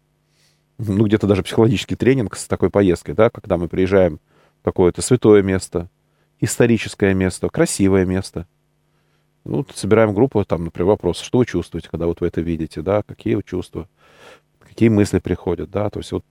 [0.86, 4.20] ну, где-то даже психологический тренинг с такой поездкой, да, когда мы приезжаем
[4.60, 5.88] в какое-то святое место,
[6.40, 8.46] историческое место, красивое место.
[9.44, 13.02] Ну, собираем группу, там, например, вопрос, что вы чувствуете, когда вот вы это видите, да,
[13.02, 13.88] какие вы чувства,
[14.60, 16.24] какие мысли приходят, да, то есть вот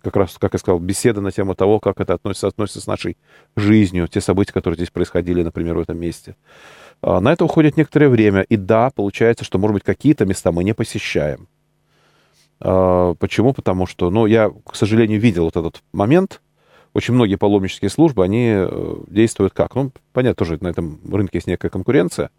[0.00, 3.16] как раз, как я сказал, беседа на тему того, как это относится, относится с нашей
[3.56, 6.36] жизнью, те события, которые здесь происходили, например, в этом месте.
[7.02, 10.64] А, на это уходит некоторое время, и да, получается, что, может быть, какие-то места мы
[10.64, 11.48] не посещаем,
[12.58, 13.52] почему?
[13.52, 16.40] Потому что, ну, я, к сожалению, видел вот этот момент.
[16.94, 19.74] Очень многие паломнические службы, они э, действуют как?
[19.74, 22.30] Ну, понятно, тоже на этом рынке есть некая конкуренция.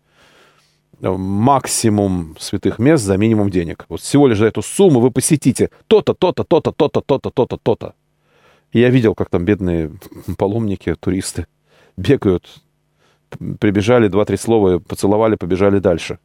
[0.99, 3.85] Максимум святых мест за минимум денег.
[3.87, 7.93] Вот всего лишь за эту сумму вы посетите то-то, то-то, то-то, то-то, то-то, то-то, то-то.
[8.73, 9.91] Я видел, как там бедные
[10.37, 11.45] паломники, туристы
[11.97, 12.47] бегают,
[13.59, 16.19] прибежали, два-три слова поцеловали, побежали дальше.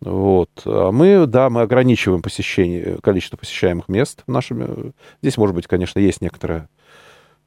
[0.00, 0.50] Вот.
[0.64, 4.92] А мы, да, мы ограничиваем посещение, количество посещаемых мест нашими.
[5.22, 6.68] Здесь, может быть, конечно, есть некоторое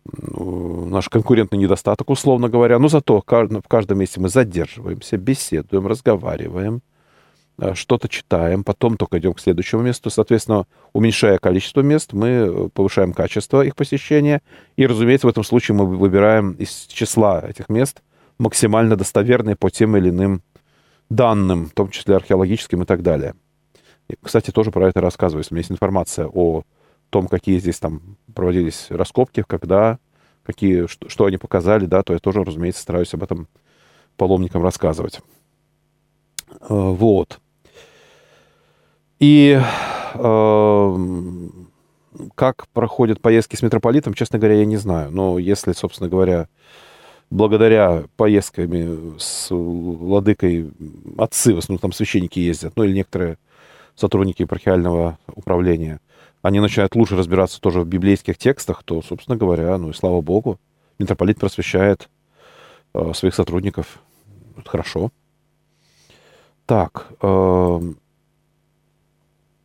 [0.05, 6.81] ну, наш конкурентный недостаток, условно говоря, но зато в каждом месте мы задерживаемся, беседуем, разговариваем,
[7.57, 10.09] э, что-то читаем, потом только идем к следующему месту.
[10.09, 14.41] Соответственно, уменьшая количество мест, мы э, повышаем качество их посещения.
[14.75, 18.01] И, разумеется, в этом случае мы выбираем из числа этих мест
[18.37, 20.41] максимально достоверные по тем или иным
[21.15, 23.35] данным, в том числе археологическим и так далее.
[24.09, 25.41] И, кстати, тоже про это рассказываю.
[25.41, 26.63] Если у меня есть информация о
[27.09, 29.99] том, какие здесь там проводились раскопки, когда,
[30.43, 33.47] какие, что, что они показали, да, то я тоже, разумеется, стараюсь об этом
[34.17, 35.21] паломникам рассказывать.
[36.61, 37.39] Э, вот.
[39.19, 39.59] И
[40.15, 40.97] э,
[42.35, 45.11] как проходят поездки с митрополитом, честно говоря, я не знаю.
[45.11, 46.47] Но если, собственно говоря,
[47.33, 50.71] благодаря поездками с владыкой
[51.17, 53.37] отцы, в основном там священники ездят, ну или некоторые
[53.95, 55.99] сотрудники епархиального управления,
[56.43, 60.59] они начинают лучше разбираться тоже в библейских текстах, то, собственно говоря, ну и слава богу,
[60.99, 62.07] митрополит просвещает
[62.93, 63.99] э, своих сотрудников.
[64.57, 65.11] Это хорошо.
[66.67, 67.79] Так, э,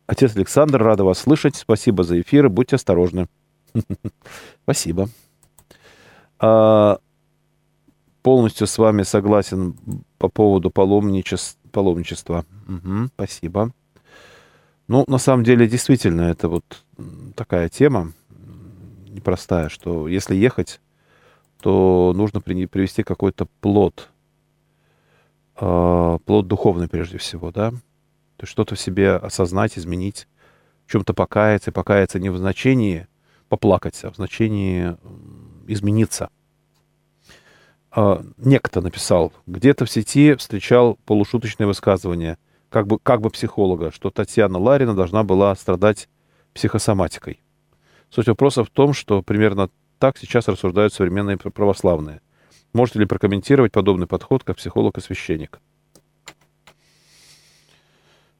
[0.07, 1.55] отец Александр, рада вас слышать.
[1.55, 3.27] Спасибо за эфир, будьте осторожны.
[4.63, 5.09] Спасибо.
[8.29, 9.75] А, полностью с вами согласен
[10.17, 12.45] по поводу паломничества.
[12.67, 13.71] Угу, спасибо.
[14.87, 16.83] Ну, на самом деле, действительно, это вот
[17.35, 18.13] такая тема
[19.09, 20.79] непростая, что если ехать,
[21.61, 24.09] то нужно привести какой-то плод,
[25.59, 30.27] э, плод духовный прежде всего, да, то есть что-то в себе осознать, изменить,
[30.85, 33.07] в чем-то покаяться, покаяться не в значении
[33.49, 34.95] поплакать, а в значении
[35.67, 36.29] измениться–
[37.99, 42.37] э, некто написал, где-то в сети встречал полушуточное высказывание,
[42.69, 46.07] как бы, как бы психолога, что Татьяна Ларина должна была страдать
[46.53, 47.41] психосоматикой.
[48.09, 52.21] Суть вопроса в том, что примерно так сейчас рассуждают современные православные.
[52.73, 55.59] Можете ли прокомментировать подобный подход как психолог и священник?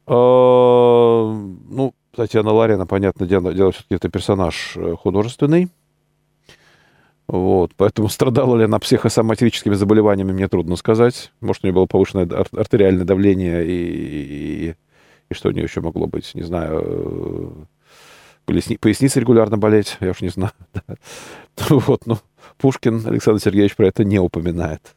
[0.08, 5.70] Э, ну, Татьяна Ларина, понятное дело, дело все-таки это персонаж э, художественный.
[7.30, 11.32] Вот, поэтому страдала ли она психосоматическими заболеваниями, мне трудно сказать.
[11.42, 14.76] Может, у нее было повышенное артериальное давление и, и,
[15.30, 17.68] и что у нее еще могло быть, не знаю,
[18.46, 20.54] поясни, поясница регулярно болеть, я уж не знаю.
[21.70, 22.18] Вот, ну,
[22.58, 24.96] Пушкин Александр Сергеевич про это не упоминает.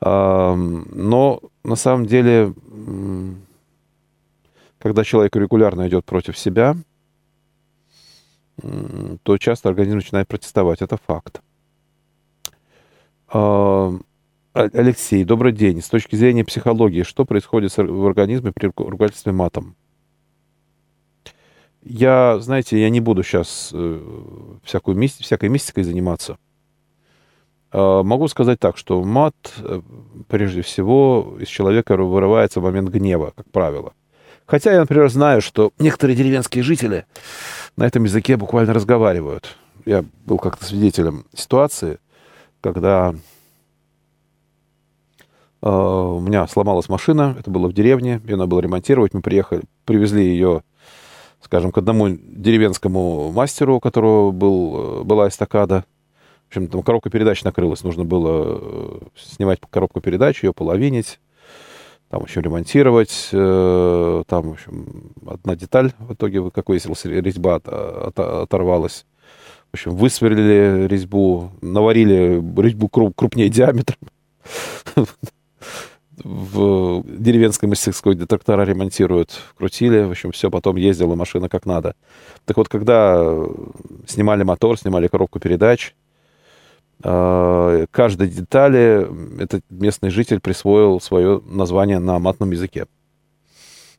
[0.00, 2.52] Но на самом деле,
[4.78, 6.76] когда человек регулярно идет против себя,
[9.22, 10.82] то часто организм начинает протестовать.
[10.82, 11.40] Это факт.
[14.52, 15.80] Алексей, добрый день.
[15.80, 19.74] С точки зрения психологии, что происходит в организме при ругательстве матом?
[21.82, 26.38] Я, знаете, я не буду сейчас э, всякую мисти, всякой мистикой заниматься.
[27.72, 29.80] А, могу сказать так, что мат, э,
[30.28, 33.94] прежде всего, из человека вырывается в момент гнева, как правило.
[34.52, 37.06] Хотя я, например, знаю, что некоторые деревенские жители
[37.78, 39.56] на этом языке буквально разговаривают.
[39.86, 42.00] Я был как-то свидетелем ситуации,
[42.60, 43.14] когда
[45.62, 49.62] э, у меня сломалась машина, это было в деревне, ее надо было ремонтировать, мы приехали,
[49.86, 50.64] привезли ее,
[51.40, 55.86] скажем, к одному деревенскому мастеру, у которого был, э, была эстакада.
[56.44, 61.20] В общем, там коробка передач накрылась, нужно было э, снимать коробку передач, ее половинить,
[62.12, 67.66] там еще ремонтировать, э, там, в общем, одна деталь в итоге, как выяснилось, резьба от,
[67.66, 69.06] от, оторвалась.
[69.70, 73.96] В общем, высверлили резьбу, наварили резьбу крупнее диаметром.
[76.22, 81.94] В деревенской мастерской трактора ремонтируют, крутили, в общем, все, потом ездила машина как надо.
[82.44, 83.24] Так вот, когда
[84.06, 85.94] снимали мотор, снимали коробку передач,
[87.02, 89.08] каждой детали
[89.42, 92.86] этот местный житель присвоил свое название на матном языке.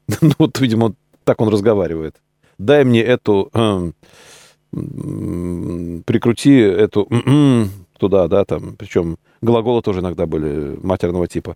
[0.22, 2.16] ну, вот, видимо, так он разговаривает.
[2.58, 3.50] Дай мне эту...
[3.54, 3.92] Э,
[4.72, 7.08] прикрути эту...
[8.00, 8.76] туда, да, там.
[8.78, 11.56] Причем глаголы тоже иногда были матерного типа.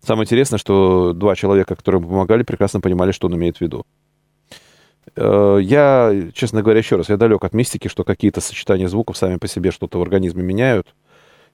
[0.00, 3.84] Самое интересное, что два человека, которые помогали, прекрасно понимали, что он имеет в виду.
[5.16, 9.36] Э, я, честно говоря, еще раз, я далек от мистики, что какие-то сочетания звуков сами
[9.36, 10.94] по себе что-то в организме меняют.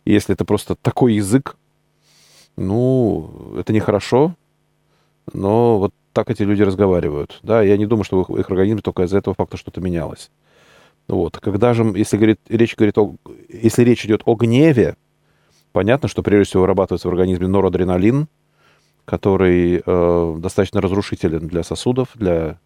[0.05, 1.57] И если это просто такой язык,
[2.57, 4.35] ну, это нехорошо,
[5.33, 7.41] но вот так эти люди разговаривают.
[7.43, 10.31] Да, я не думаю, что в их организме только из-за этого факта что-то менялось.
[11.09, 11.39] Вот.
[11.39, 13.17] Когда же, если говорит, речь, говорит о,
[13.49, 14.97] если речь идет о гневе,
[15.73, 18.29] понятно, что прежде всего вырабатывается в организме норадреналин,
[19.05, 22.59] который э, достаточно разрушителен для сосудов, для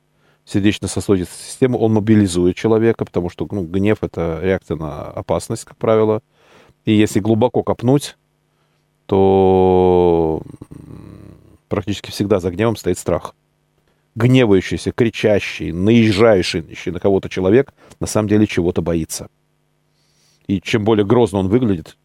[0.49, 1.79] сердечно-сосудистой системы.
[1.79, 6.23] Он мобилизует человека, потому что ну, гнев— это реакция на опасность, как правило.
[6.85, 8.17] И если глубоко копнуть,
[9.07, 10.43] то
[11.69, 13.35] практически всегда за гневом стоит страх.
[14.15, 19.29] Гневающийся, кричащий, наезжающий на кого-то человек на самом деле чего-то боится.
[20.47, 21.99] И чем более грозно он выглядит,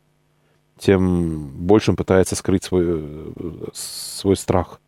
[0.78, 3.34] тем больше он пытается скрыть свой,
[3.74, 4.82] свой страх.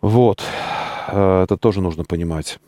[0.00, 0.42] Вот.
[1.06, 2.58] Э, это тоже нужно понимать.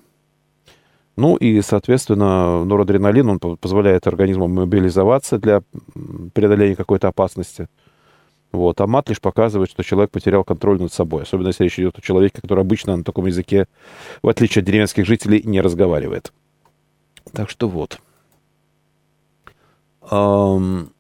[1.17, 5.63] Ну и, соответственно, норадреналин, он позволяет организму мобилизоваться для
[6.33, 7.69] преодоления какой-то опасности.
[8.53, 8.81] Вот.
[8.81, 11.23] А мат лишь показывает, что человек потерял контроль над собой.
[11.23, 13.67] Особенно если речь идет о человеке, который обычно на таком языке,
[14.23, 16.33] в отличие от деревенских жителей, не разговаривает.
[17.33, 18.01] Так что вот.
[20.11, 20.93] Эм,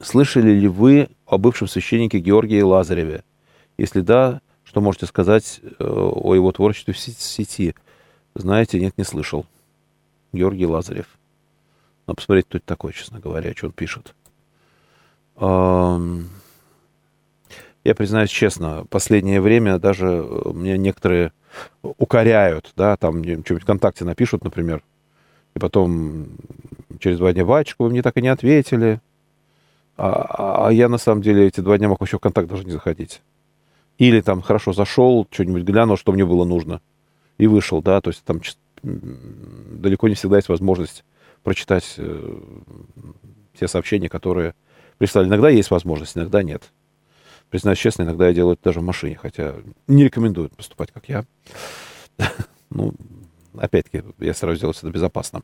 [0.00, 3.24] слышали ли вы о бывшем священнике Георгии Лазареве?
[3.76, 7.74] Если да, что можете сказать э, о его творчестве в сети?
[8.36, 9.44] Знаете, нет, не слышал.
[10.32, 11.08] Георгий Лазарев.
[12.06, 14.14] Надо посмотреть, кто это такой, честно говоря, что он пишет.
[15.40, 16.04] Я
[17.96, 21.32] признаюсь честно, последнее время даже э, мне некоторые
[21.82, 24.84] укоряют, да, там что-нибудь ВКонтакте напишут, например,
[25.56, 26.28] и потом
[27.00, 29.00] через два дня, Вачка, вы мне так и не ответили.
[29.96, 32.64] А, а, а я, на самом деле, эти два дня мог вообще в контакт даже
[32.64, 33.20] не заходить.
[34.00, 36.80] Или там хорошо зашел, что-нибудь глянул, что мне было нужно,
[37.36, 38.40] и вышел, да, то есть там
[38.82, 41.04] далеко не всегда есть возможность
[41.42, 42.40] прочитать э,
[43.58, 44.54] те сообщения, которые
[44.96, 45.28] прислали.
[45.28, 46.72] Иногда есть возможность, иногда нет.
[47.50, 51.24] Признаюсь честно, иногда я делаю это даже в машине, хотя не рекомендую поступать, как я.
[52.70, 52.94] Ну,
[53.58, 55.42] опять-таки, я стараюсь сделать это безопасно.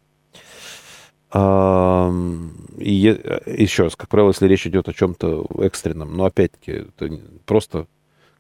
[1.35, 3.21] И
[3.59, 7.89] еще раз, как правило, если речь идет о чем-то экстренном, но опять-таки, это просто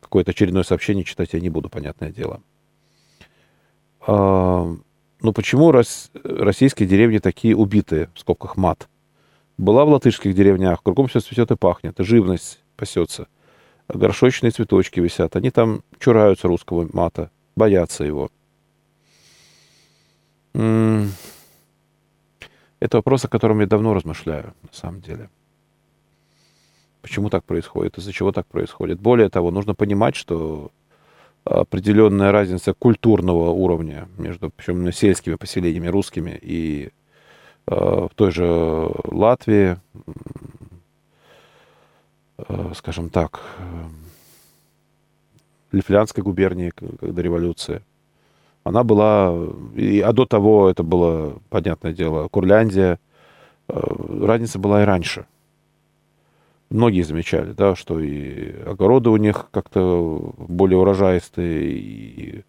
[0.06, 2.40] какое-то очередное сообщение читать я не буду, понятное дело.
[4.06, 8.88] Ну, почему российские деревни такие убитые, в скобках мат?
[9.58, 13.26] Была в латышских деревнях, кругом все цветет и пахнет, и живность пасется
[13.88, 15.36] горшочные цветочки висят.
[15.36, 18.30] Они там чураются русского мата, боятся его.
[20.52, 21.08] Это
[22.98, 25.30] вопрос, о котором я давно размышляю, на самом деле.
[27.06, 29.00] Почему так происходит, из-за чего так происходит.
[29.00, 30.70] Более того, нужно понимать, что
[31.44, 36.90] определенная разница культурного уровня между причем сельскими поселениями русскими и
[37.68, 39.76] э, в той же Латвии,
[42.38, 43.62] Э, скажем так, э,
[45.72, 47.82] Лифлянской губернии, когда революция.
[48.62, 49.34] Она была,
[49.74, 52.98] и, а до того это было, понятное дело, Курляндия.
[53.68, 53.80] Э,
[54.22, 55.26] разница была и раньше.
[56.68, 62.44] Многие замечали, да, что и огороды у них как-то более урожаистые, и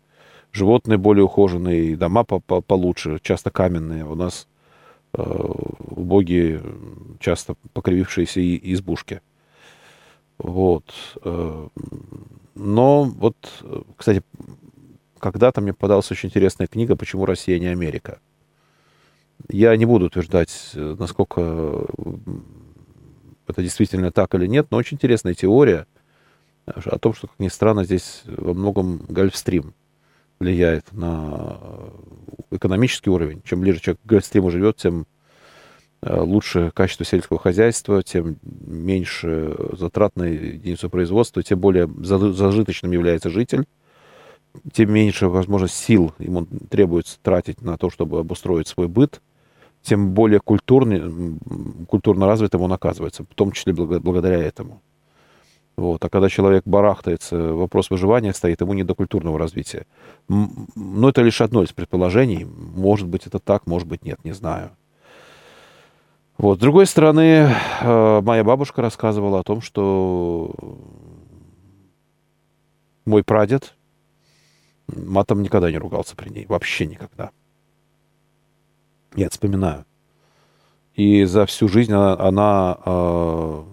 [0.52, 4.06] животные более ухоженные, и дома по -по получше, часто каменные.
[4.06, 4.48] У нас
[5.14, 6.64] э, убогие,
[7.20, 8.42] часто покривившиеся
[8.74, 9.22] избушки.
[10.40, 10.86] Вот.
[11.24, 11.68] Э,
[12.56, 13.36] но вот,
[13.98, 14.24] кстати,
[15.20, 18.20] когда-то мне подалась очень интересная книга «Почему Россия не Америка».
[19.50, 21.86] Я не буду утверждать, насколько
[23.50, 25.88] это действительно так или нет, но очень интересная теория
[26.66, 29.74] о том, что, как ни странно, здесь во многом Гольфстрим
[30.40, 31.58] влияет на
[32.52, 33.42] экономический уровень.
[33.44, 35.08] Чем ближе человек к Гольфстриму живет, тем
[36.02, 43.30] Э, лучше качество сельского хозяйства, тем меньше затрат на единицу производства, тем более зажиточным является
[43.30, 43.66] житель,
[44.72, 49.22] тем меньше, возможно, сил ему требуется тратить на то, чтобы обустроить свой быт,
[49.88, 51.38] тем более культурный,
[51.88, 54.81] культурно развитым он оказывается, в том числе благодаря этому.
[55.77, 56.04] Вот.
[56.04, 59.85] А когда человек барахтается, вопрос выживания стоит, ему не до культурного развития.
[60.27, 62.46] Но это лишь одно из предположений.
[62.46, 64.71] Может быть, это так, может быть, нет, не знаю.
[66.38, 66.58] Вот.
[66.58, 67.50] С другой стороны,
[67.81, 70.54] э, моя бабушка рассказывала о том, что
[73.06, 73.75] мой прадед
[74.88, 76.46] матом никогда не ругался при ней.
[76.48, 77.31] Вообще никогда.
[79.16, 79.86] Я вспоминаю.
[80.96, 83.64] И за всю жизнь она, она э,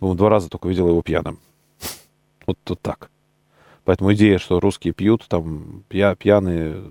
[0.00, 1.38] два раза только видела его пьяным.
[2.46, 3.10] Вот, вот так.
[3.84, 6.82] Поэтому идея, что русские пьют, там, пья, пьяные,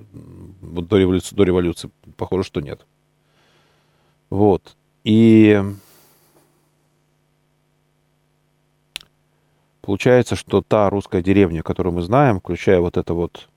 [0.61, 2.85] вот до революции, до революции, похоже, что нет.
[4.29, 4.77] Вот.
[5.03, 5.61] И
[9.81, 13.49] получается, что та русская деревня, которую мы знаем, включая вот это вот,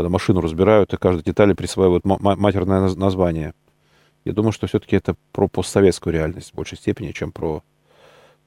[0.00, 3.52] когда машину разбирают и каждой детали присваивают матерное название,
[4.24, 7.62] я думаю, что все-таки это про постсоветскую реальность в большей степени, чем про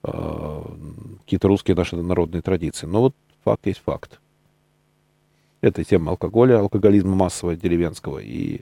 [0.01, 2.87] какие-то русские наши народные традиции.
[2.87, 4.19] Но вот факт есть факт.
[5.61, 8.61] Это тема алкоголя, алкоголизма массового деревенского и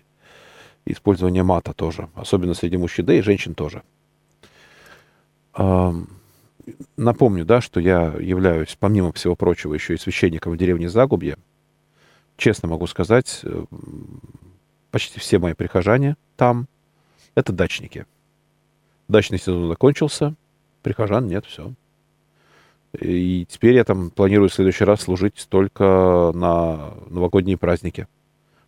[0.86, 3.84] использование мата тоже, особенно среди мужчин, да и женщин тоже.
[6.98, 11.38] Напомню, да, что я являюсь, помимо всего прочего, еще и священником в деревне Загубье.
[12.42, 13.66] Честно могу сказать, э,
[14.90, 16.68] почти все мои прихожане там—
[17.36, 18.08] это дачники.
[19.08, 20.34] Дачный сезон закончился,
[20.82, 21.72] прихожан нет, все.
[23.00, 28.08] И теперь я там планирую в следующий раз служить только на новогодние праздники.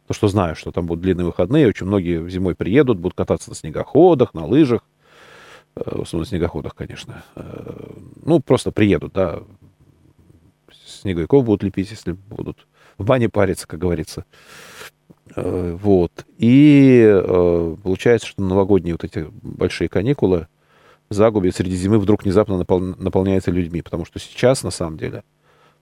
[0.05, 3.55] То, что знаю, что там будут длинные выходные, очень многие зимой приедут, будут кататься на
[3.55, 4.85] снегоходах, на лыжах.
[5.75, 7.23] Э, в основном на снегоходах, конечно.
[7.33, 7.91] Э,
[8.23, 9.41] ну, просто приедут, да.
[10.85, 12.67] Снеговиков будут лепить, если будут
[12.97, 14.25] в бане париться, как говорится.
[15.35, 16.25] Э, вот.
[16.37, 17.21] И
[17.83, 20.47] получается, что новогодние вот эти большие каникулы
[21.09, 22.79] Загубе среди зимы вдруг внезапно напол...
[22.79, 25.23] наполняется людьми, потому что сейчас, на самом деле,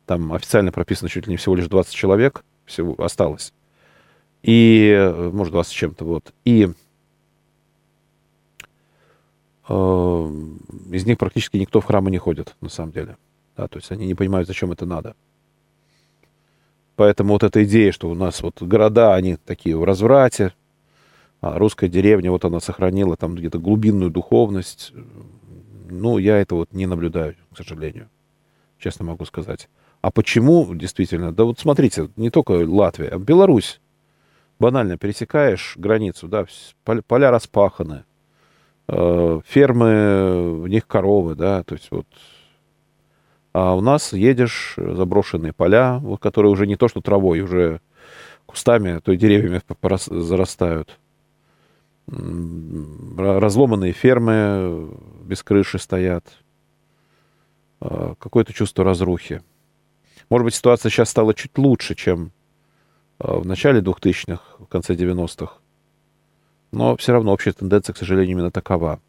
[0.05, 3.53] там официально прописано чуть ли не всего лишь 20 человек, всего осталось.
[4.43, 6.33] И, может, 20 с чем-то, вот.
[6.45, 6.69] И
[9.69, 9.73] э,
[10.91, 13.17] из них практически никто в храмы не ходит, на самом деле.
[13.55, 15.15] Да, то есть они не понимают, зачем это надо.
[17.01, 20.53] Поэтому вот эта идея, что у нас вот города, они такие в разврате,
[21.41, 24.93] а русская деревня, вот она сохранила там где-то глубинную духовность.
[25.89, 28.07] Ну, я это вот не наблюдаю, к сожалению.
[28.77, 29.67] Честно могу сказать.
[30.01, 31.31] А почему, действительно?
[31.31, 33.81] Да вот смотрите, не только Латвия, а Беларусь.
[34.59, 36.45] Банально пересекаешь границу, да,
[37.07, 38.03] поля распаханы,
[38.87, 42.05] э, фермы, в них коровы, да, то есть вот
[43.53, 47.81] а у нас едешь, заброшенные поля, которые уже не то что травой, уже
[48.45, 49.61] кустами, то и деревьями
[50.07, 50.99] зарастают
[52.07, 54.89] разломанные фермы
[55.23, 56.25] без крыши стоят,
[57.79, 59.41] а, какое-то чувство разрухи.
[60.29, 62.31] Может быть, ситуация сейчас стала чуть лучше, чем
[63.19, 65.53] а, в начале 2000-х, в конце 90-х.
[66.71, 68.99] Но все равно общая тенденция, к сожалению, именно такова.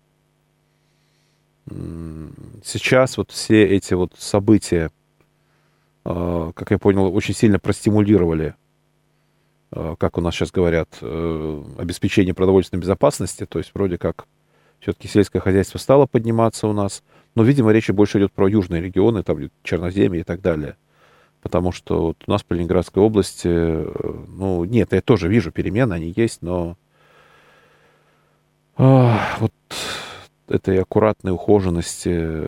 [1.66, 4.90] Сейчас вот все эти вот события,
[6.04, 8.54] а, как я понял, очень сильно простимулировали
[9.72, 14.26] Э, как у нас сейчас говорят, э, обеспечение продовольственной безопасности, то есть вроде как
[14.80, 17.02] все-таки сельское хозяйство стало подниматься у нас,
[17.34, 20.76] но, видимо, речь больше идет про южные регионы, там Черноземье и так далее.
[21.40, 25.94] Потому что вот у нас в Ленинградской области, э, ну, нет, я тоже вижу перемены,
[25.94, 26.76] они есть, но
[28.76, 29.52] а, вот
[30.52, 32.46] этой аккуратной ухоженности,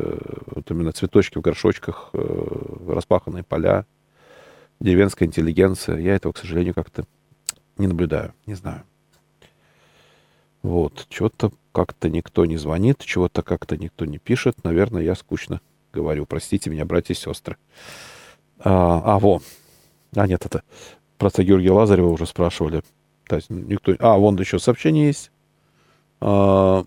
[0.54, 3.86] вот именно цветочки в горшочках, распаханные поля,
[4.80, 7.04] деревенская интеллигенция, я этого, к сожалению, как-то
[7.78, 8.82] не наблюдаю, не знаю.
[10.62, 14.64] Вот, чего-то как-то никто не звонит, чего-то как-то никто не пишет.
[14.64, 15.60] Наверное, я скучно
[15.92, 16.24] говорю.
[16.24, 17.56] Простите меня, братья и сестры.
[18.60, 19.42] А, а во.
[20.16, 20.62] А, нет, это
[21.18, 22.82] про Георгия Лазарева уже спрашивали.
[23.26, 23.94] То есть никто...
[23.98, 25.30] А, вон еще сообщение есть.
[26.20, 26.86] А,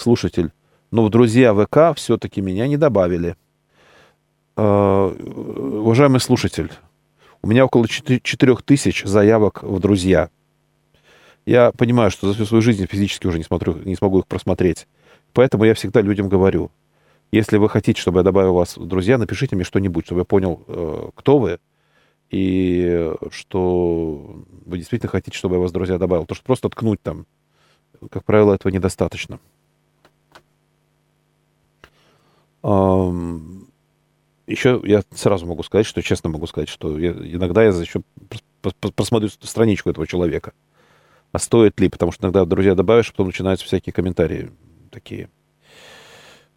[0.00, 0.52] слушатель.
[0.90, 3.36] Но в друзья ВК все-таки меня не добавили.
[4.56, 6.70] А, уважаемый слушатель,
[7.42, 10.30] у меня около 4 тысяч заявок в друзья.
[11.46, 14.86] Я понимаю, что за всю свою жизнь физически уже не, смотрю, не смогу их просмотреть.
[15.32, 16.70] Поэтому я всегда людям говорю,
[17.32, 20.62] если вы хотите, чтобы я добавил вас в друзья, напишите мне что-нибудь, чтобы я понял,
[20.66, 21.58] э, кто вы,
[22.30, 26.26] и что вы действительно хотите, чтобы я вас в друзья добавил.
[26.26, 27.26] То, что просто ткнуть там,
[28.10, 29.38] как правило, этого недостаточно.
[32.62, 38.02] Еще я сразу могу сказать, что честно могу сказать, что я, иногда я еще
[38.96, 40.52] просмотрю страничку этого человека.
[41.32, 41.88] А стоит ли?
[41.88, 44.50] Потому что иногда друзья добавишь, а потом начинаются всякие комментарии
[44.90, 45.30] такие,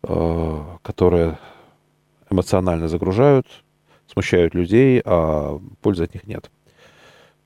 [0.04, 1.38] э, которые
[2.30, 3.46] эмоционально загружают,
[4.12, 6.50] смущают людей, а пользы от них нет.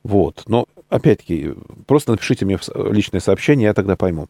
[0.04, 0.44] Вот.
[0.48, 1.54] Но, опять-таки,
[1.86, 4.30] просто напишите мне личное сообщение, я тогда пойму.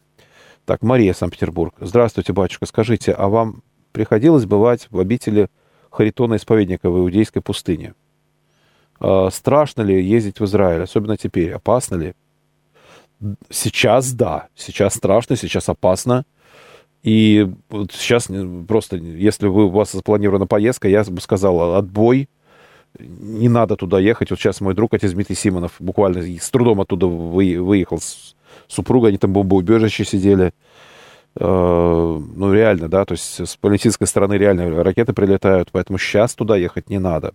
[0.64, 1.74] Так, Мария, Санкт-Петербург.
[1.78, 2.66] Здравствуйте, батюшка.
[2.66, 3.62] Скажите, а вам
[3.92, 5.48] приходилось бывать в обители
[5.90, 7.94] Харитона Исповедника в Иудейской пустыне.
[9.00, 11.52] А, страшно ли ездить в Израиль, особенно теперь?
[11.52, 12.14] Опасно ли?
[13.50, 16.24] Сейчас да, сейчас страшно, сейчас опасно.
[17.02, 18.28] И вот сейчас
[18.66, 22.28] просто, если вы, у вас запланирована поездка, я бы сказал, отбой,
[22.98, 24.30] не надо туда ехать.
[24.30, 28.34] Вот сейчас мой друг, отец Дмитрий Симонов, буквально с трудом оттуда выехал с
[28.66, 30.52] супругой, они там бомбоубежище сидели.
[31.40, 36.56] Э, ну, реально, да, то есть с палестинской стороны реально ракеты прилетают, поэтому сейчас туда
[36.56, 37.32] ехать не надо.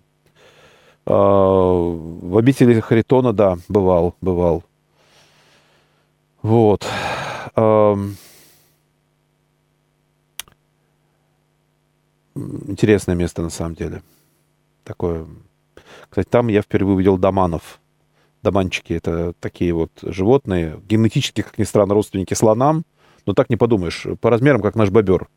[1.05, 4.63] Э, в обители Харитона, да, бывал, бывал.
[6.41, 6.85] Вот.
[7.55, 8.17] Эм,
[12.35, 14.03] интересное место на самом деле.
[14.83, 15.25] Такое.
[16.09, 17.79] Кстати, там я впервые увидел доманов.
[18.41, 22.83] Доманчики— это такие вот животные, генетически, как ни странно, родственники слонам,
[23.25, 25.27] но так не подумаешь, по размерам, как наш бобер.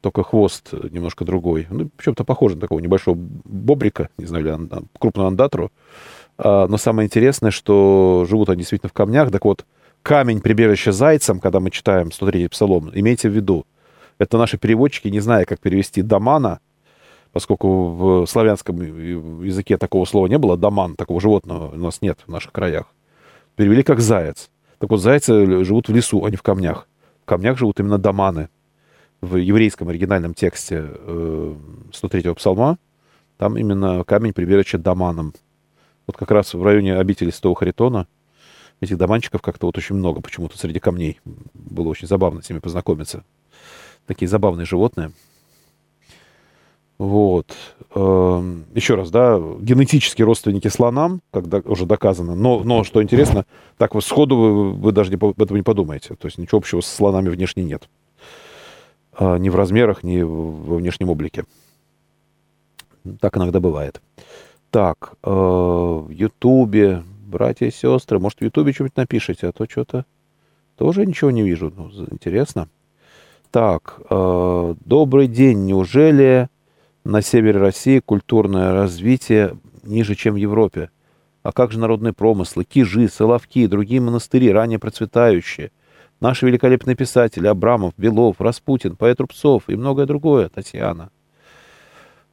[0.00, 1.66] Только хвост немножко другой.
[1.70, 5.72] Ну, чем-то похоже на такого небольшого бобрика, не знаю, или крупную андатру.
[6.38, 9.30] А, но самое интересное, что живут они действительно в камнях.
[9.30, 9.64] Так вот,
[10.02, 13.66] камень прибежище зайцам, когда мы читаем 103-й псалом, имейте в виду,
[14.18, 16.60] это наши переводчики, не зная, как перевести домана,
[17.32, 22.30] поскольку в славянском языке такого слова не было, доман, такого животного у нас нет в
[22.30, 22.86] наших краях,
[23.56, 24.50] перевели как заяц.
[24.78, 26.86] Так вот, зайцы живут в лесу, а не в камнях.
[27.26, 28.48] Камнях живут именно доманы.
[29.20, 32.78] В еврейском оригинальном тексте 103-го э, псалма
[33.36, 35.34] там именно камень прибежище доманом.
[36.06, 38.06] Вот как раз в районе обители Святого Харитона
[38.80, 41.20] этих доманчиков как-то вот очень много почему-то среди камней.
[41.52, 43.24] Было очень забавно с ними познакомиться.
[44.06, 45.12] Такие забавные животные.
[46.98, 47.54] Вот.
[47.94, 52.34] Эм, Еще раз, да, генетические родственники слонам, когда уже доказано.
[52.34, 53.44] Но, но что интересно,
[53.76, 56.14] так вот сходу вы, вы даже не, об этом не подумаете.
[56.14, 57.88] То есть ничего общего с слонами внешне нет.
[59.12, 61.44] А, ни в размерах, ни во внешнем облике.
[63.20, 64.00] Так иногда бывает.
[64.70, 70.04] Так, э, в Ютубе, братья и сестры, может, в Ютубе что-нибудь напишите, а то что-то
[70.76, 71.72] тоже ничего не вижу.
[71.74, 72.68] Ну, интересно.
[73.50, 75.64] Так, э, добрый день.
[75.64, 76.48] Неужели
[77.06, 80.90] на севере России культурное развитие ниже, чем в Европе?
[81.42, 85.70] А как же народные промыслы, кижи, соловки и другие монастыри, ранее процветающие?
[86.20, 91.10] Наши великолепные писатели Абрамов, Белов, Распутин, поэт Рубцов и многое другое, Татьяна.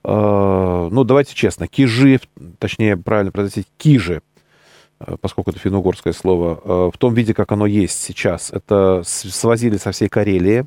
[0.03, 2.19] Э, ну, давайте честно, кижи,
[2.57, 4.21] точнее, правильно произносить, кижи,
[4.99, 9.77] э, поскольку это финно-угорское слово, э, в том виде, как оно есть сейчас, это свозили
[9.77, 10.65] со всей Карелии.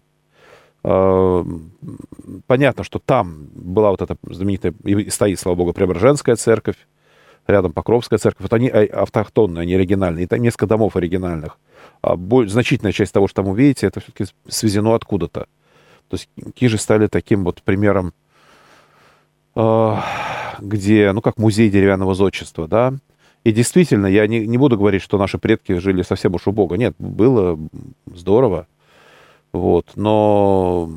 [2.46, 6.76] Понятно, что там была вот эта знаменитая, и стоит, слава богу, Преображенская церковь,
[7.48, 8.42] рядом Покровская церковь.
[8.42, 10.24] Вот они автохтонные, они оригинальные.
[10.24, 11.58] И там несколько домов оригинальных.
[12.02, 12.16] А
[12.46, 15.46] значительная часть того, что там увидите, это все-таки свезено откуда-то.
[16.08, 18.12] То есть кижи стали таким вот примером
[19.56, 19.96] Э,
[20.60, 22.94] где, ну, как музей деревянного зодчества, да,
[23.42, 26.74] и действительно, я не, не буду говорить, что наши предки жили совсем уж убого.
[26.74, 27.58] Нет, было
[28.06, 28.66] здорово.
[29.56, 29.92] Вот.
[29.96, 30.90] Но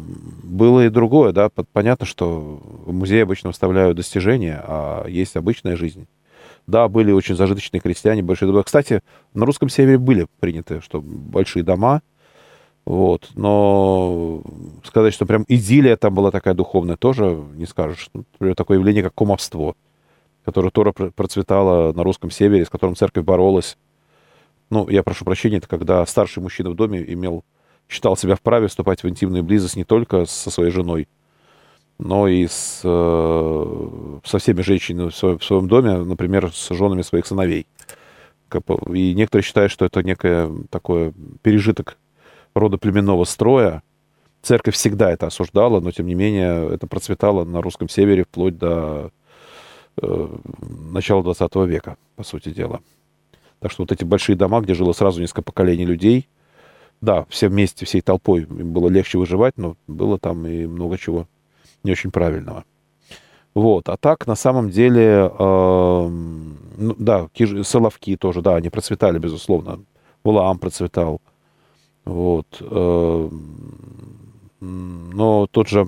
[0.43, 1.49] было и другое, да.
[1.72, 6.07] Понятно, что в музей обычно вставляют достижения, а есть обычная жизнь.
[6.68, 8.64] Да, были очень зажиточные крестьяне, большие дома.
[8.64, 9.01] Кстати,
[9.34, 12.01] на русском севере были приняты, что большие дома,
[12.86, 13.30] вот.
[13.36, 14.41] Но
[14.84, 18.10] сказать, что прям идиллия там была такая духовная, тоже не скажешь.
[18.14, 19.76] Например, такое явление, как кумовство,
[20.43, 23.78] которое Тора процветало на русском севере, с которым церковь боролась.
[24.70, 27.43] Ну, я прошу прощения, это когда старший мужчина в доме имел,
[27.89, 31.07] считал себя вправе вступать в интимную близость не только со своей женой,
[31.97, 37.01] но и с, э, со всеми женщинами в своем, в своем доме, например, с женами
[37.01, 37.65] своих сыновей.
[38.93, 41.97] И некоторые считают, что это некое такое пережиток
[42.55, 43.83] родоплеменного строя.
[44.41, 49.11] Церковь всегда это осуждала, но тем не менее это процветало на русском севере вплоть до
[50.01, 50.27] э,
[50.61, 52.79] начала 20 века, по сути дела.
[53.59, 56.29] Так что вот эти большие дома, где жило сразу несколько поколений людей,
[57.01, 61.27] да, все вместе, всей толпой было легче выживать, но было там и много чего
[61.83, 62.65] не очень правильного.
[63.53, 63.89] Вот.
[63.89, 67.29] А так, на самом деле, э, ну, да,
[67.63, 69.79] соловки тоже, да, они процветали, безусловно.
[70.23, 71.21] Валаам процветал.
[72.05, 72.47] Вот.
[72.59, 73.29] Э,
[74.59, 75.87] но тот же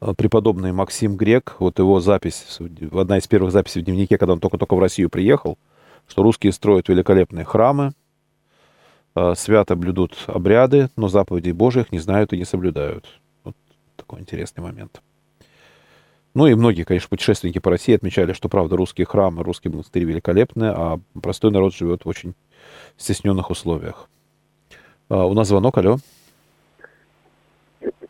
[0.00, 2.58] э, преподобный Максим Грек, вот его запись,
[2.92, 5.58] одна из первых записей в дневнике, когда он только-только в Россию приехал,
[6.06, 7.92] что русские строят великолепные храмы,
[9.34, 13.06] свято блюдут обряды, но заповедей Божьих не знают и не соблюдают.
[13.44, 13.56] Вот
[13.96, 15.00] такой интересный момент.
[16.34, 20.66] Ну и многие, конечно, путешественники по России отмечали, что, правда, русские храмы, русские монастыри великолепны,
[20.66, 22.34] а простой народ живет в очень
[22.98, 24.10] стесненных условиях.
[25.08, 25.96] А, у нас звонок, алло.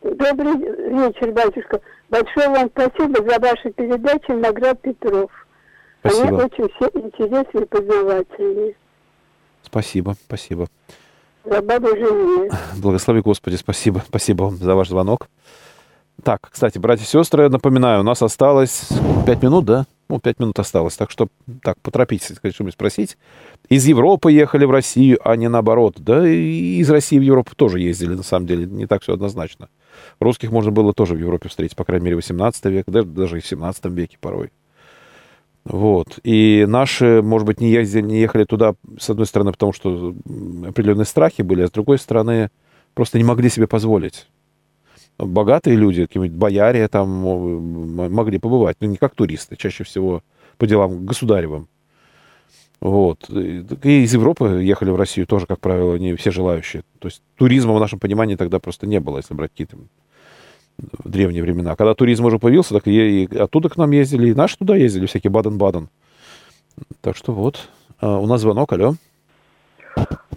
[0.01, 1.79] Добрый вечер, батюшка.
[2.09, 5.31] Большое вам спасибо за ваши передачи «Наград Петров».
[6.01, 6.27] Спасибо.
[6.27, 8.75] Они очень все интересные и познавательные.
[9.67, 10.67] Спасибо, спасибо.
[12.77, 14.03] Благослови Господи, спасибо.
[14.07, 15.27] Спасибо вам за ваш звонок.
[16.23, 18.89] Так, кстати, братья и сестры, напоминаю, у нас осталось
[19.25, 19.85] пять минут, да?
[20.09, 21.27] Ну, пять минут осталось, так что,
[21.61, 23.17] так, поторопитесь, что-нибудь спросить.
[23.69, 25.95] Из Европы ехали в Россию, а не наоборот.
[25.97, 29.69] Да, и из России в Европу тоже ездили, на самом деле, не так все однозначно.
[30.19, 33.37] Русских можно было тоже в Европе встретить, по крайней мере, в 18 веке, даже, даже
[33.37, 34.51] и в 17 веке порой.
[35.69, 36.19] Вот.
[36.23, 40.15] И наши, может быть, не, ездили, не ехали туда, с одной стороны, потому что
[40.65, 42.51] определенные страхи были, а с другой стороны,
[42.93, 44.27] просто не могли себе позволить.
[45.17, 50.23] богатые люди, какие-нибудь бояре там могли побывать, но не как туристы, чаще всего
[50.57, 51.67] по делам государевым.
[52.79, 53.29] Вот.
[53.29, 56.83] И из Европы ехали в Россию тоже, как правило, не все желающие.
[56.99, 59.77] То есть туризма в нашем понимании тогда просто не было, если брать какие-то
[61.03, 61.75] древние времена.
[61.75, 65.05] Когда туризм уже появился, так и, и оттуда к нам ездили, и наши туда ездили,
[65.05, 65.89] всякие Баден-Баден.
[67.01, 67.69] Так что вот,
[67.99, 68.95] а, у нас звонок, алло.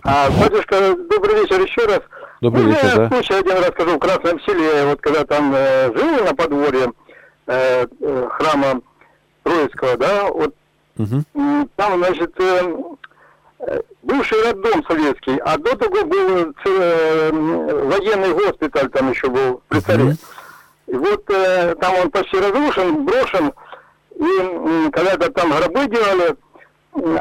[0.03, 2.01] А, батюшка, добрый вечер еще раз.
[2.41, 3.09] Добрый ну, вечер, я да.
[3.09, 6.93] случай один расскажу в Красном селе, вот когда там э, жил на подворье
[7.47, 8.81] э, э, храма
[9.43, 10.55] Троицкого, да, вот
[10.97, 11.69] угу.
[11.77, 12.75] там, значит, э,
[14.03, 20.17] бывший роддом советский, а до того был э, военный госпиталь, там еще был при царе.
[20.87, 23.53] И вот э, там он почти разрушен, брошен,
[24.17, 26.37] и когда-то там гробы делали,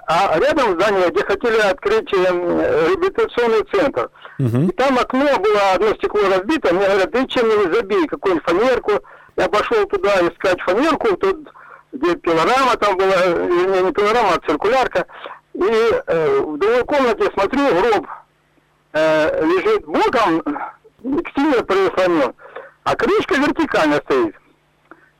[0.08, 4.10] а рядом здание, где хотели открыть э, реабилитационный центр.
[4.40, 4.58] Угу.
[4.64, 8.92] И там окно было, одно стекло разбито, мне говорят, ты чем-нибудь забей, какую-нибудь фанерку.
[9.36, 11.50] Я пошел туда искать фанерку, тут
[11.92, 15.06] где пилорама там была, не, не пилорама, а циркулярка.
[15.54, 18.08] И э, в другой комнате смотрю, гроб
[18.93, 20.43] э, лежит боком,
[21.36, 22.34] сильно прислонен,
[22.84, 24.36] а крышка вертикально стоит.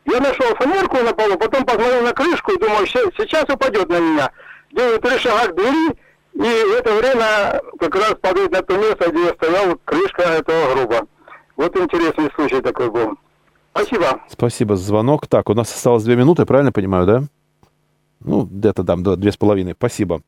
[0.06, 4.32] Я нашел фанерку на полу, потом посмотрел на крышку и думаю, сейчас упадет на меня.
[4.72, 5.96] Делаю три шага к двери,
[6.34, 10.74] и в это время как раз падает на то место, где я стоял крышка этого
[10.74, 11.08] гроба.
[11.58, 13.18] Вот интересный случай такой был.
[13.74, 14.22] Спасибо.
[14.30, 15.28] Спасибо за звонок.
[15.28, 17.24] Так, у нас осталось две минуты, правильно понимаю, да?
[18.24, 19.74] Ну, где-то там, с половиной.
[19.74, 20.22] Спасибо.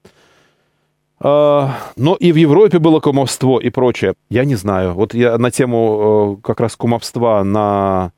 [1.20, 4.14] А, но и в Европе было кумовство и прочее.
[4.30, 4.94] Я не знаю.
[4.94, 8.12] Вот я на тему э, как раз кумовства на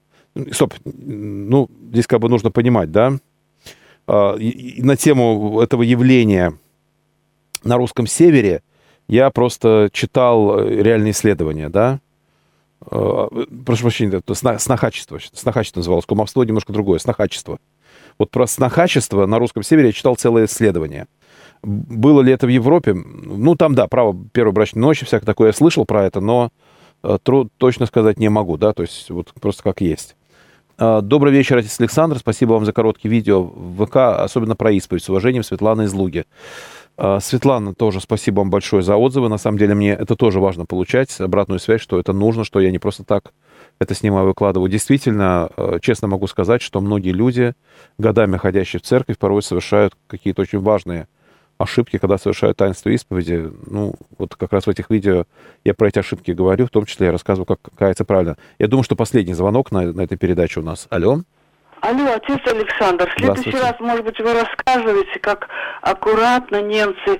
[0.51, 3.13] Стоп, ну, здесь как бы нужно понимать, да,
[4.07, 6.57] а, на тему этого явления
[7.63, 8.63] на русском севере
[9.07, 11.99] я просто читал э, реальные исследования, да,
[12.81, 13.27] а,
[13.63, 17.59] прошу прощения, это снохачество, снохачество называлось, кумовство немножко другое, снохачество.
[18.17, 21.07] Вот про снохачество на русском севере я читал целое исследование.
[21.61, 22.93] Было ли это в Европе?
[22.93, 26.51] Ну, там, да, право первой брачной ночи, всякое такое я слышал про это, но
[27.03, 27.17] э,
[27.57, 30.15] точно сказать не могу, да, то есть вот просто как есть.
[30.77, 32.17] А, добрый вечер, отец Александр.
[32.17, 35.03] Спасибо вам за короткие видео в ВК, особенно про исповедь.
[35.03, 36.25] С уважением, Светлана из Луги.
[36.97, 39.29] А, Светлана, тоже спасибо вам большое за отзывы.
[39.29, 42.71] На самом деле, мне это тоже важно получать, обратную связь, что это нужно, что я
[42.71, 43.33] не просто так
[43.83, 44.69] это снимаю, выкладываю.
[44.69, 47.53] Действительно, а, честно могу сказать, что многие люди,
[47.97, 51.07] годами ходящие в церковь, порой совершают какие-то очень важные
[51.57, 53.51] ошибки, когда совершают таинство исповеди.
[53.67, 55.25] Ну, вот как раз в этих видео
[55.63, 58.37] я про эти ошибки говорю, в том числе я рассказываю, как каяться правильно.
[58.59, 60.87] Я думаю, что последний звонок на, на этой передаче у нас.
[60.89, 61.19] Алло.
[61.81, 65.49] Алло, отец Александр, в следующий раз, может быть, вы расскажете, как
[65.81, 67.19] аккуратно немцы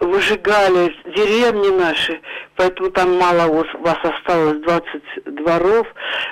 [0.00, 2.20] выжигали деревни наши,
[2.56, 5.86] поэтому там мало у вас осталось 20 дворов.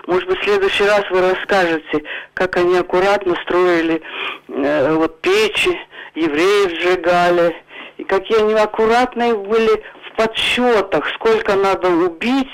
[0.07, 2.03] Может быть, в следующий раз вы расскажете,
[2.35, 4.03] как они аккуратно строили
[4.49, 5.79] э, вот печи,
[6.15, 7.55] евреев сжигали,
[7.99, 12.51] и какие они аккуратные были в подсчетах, сколько надо убить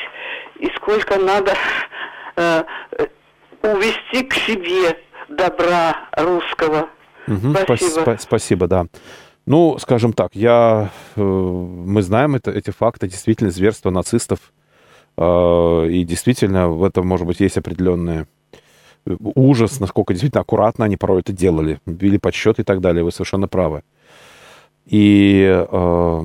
[0.58, 1.54] и сколько надо
[2.36, 2.64] э,
[3.62, 4.98] увести к себе
[5.28, 6.88] добра русского.
[7.26, 8.16] Угу, спасибо.
[8.18, 8.86] спасибо, да.
[9.46, 14.52] Ну, скажем так, я, э, мы знаем это, эти факты, действительно, зверства нацистов,
[15.18, 18.26] э, и действительно в этом, может быть, есть определенные
[19.34, 23.48] ужас, насколько действительно аккуратно они порой это делали, вели подсчет и так далее, вы совершенно
[23.48, 23.82] правы.
[24.86, 26.22] И, э,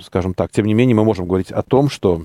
[0.00, 2.22] скажем так, тем не менее, мы можем говорить о том, что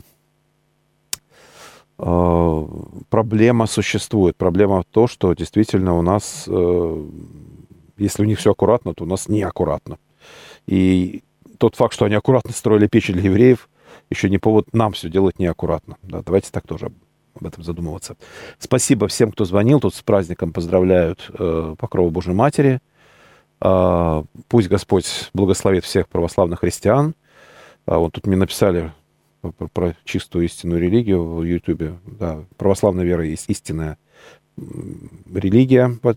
[1.99, 2.67] э,
[3.09, 4.35] проблема существует.
[4.35, 7.05] Проблема в том, что действительно у нас, э,
[7.97, 9.97] если у них все аккуратно, то у нас неаккуратно.
[10.67, 11.23] И
[11.57, 13.69] тот факт, что они аккуратно строили печи для евреев,
[14.09, 15.97] еще не повод нам все делать неаккуратно.
[16.03, 16.91] Да, давайте так тоже
[17.35, 18.15] об этом задумываться.
[18.59, 19.79] Спасибо всем, кто звонил.
[19.79, 22.79] Тут с праздником поздравляют э, Покрова Божьей Матери.
[23.61, 27.15] Э, пусть Господь благословит всех православных христиан.
[27.85, 28.91] А вот тут мне написали
[29.41, 31.97] про, про чистую истинную религию в Ютубе.
[32.05, 33.97] Да, православная вера есть истинная
[34.55, 36.13] религия, э,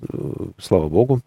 [0.58, 1.20] слава Богу.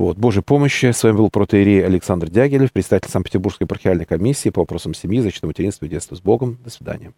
[0.00, 0.92] Вот, Божьей помощи.
[0.92, 5.84] С вами был протеерей Александр Дягилев, представитель Санкт-Петербургской епархиальной комиссии по вопросам семьи, защиты материнства
[5.84, 6.14] и детства.
[6.14, 6.56] С Богом.
[6.64, 7.12] До свидания.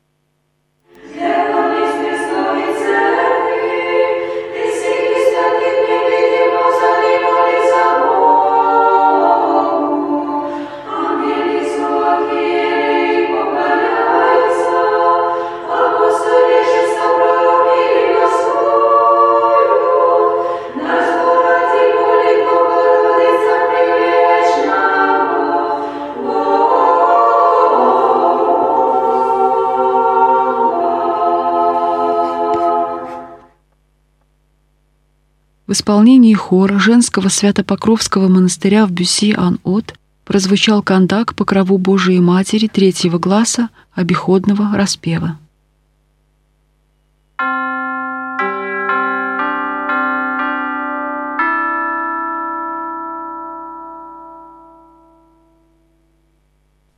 [35.72, 39.94] В исполнении хора женского Свято-Покровского монастыря в Бюсси-Ан-От
[40.26, 45.38] прозвучал кандак по крову Божией Матери третьего гласа обиходного распева.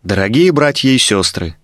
[0.02, 1.54] Дорогие братья и сестры,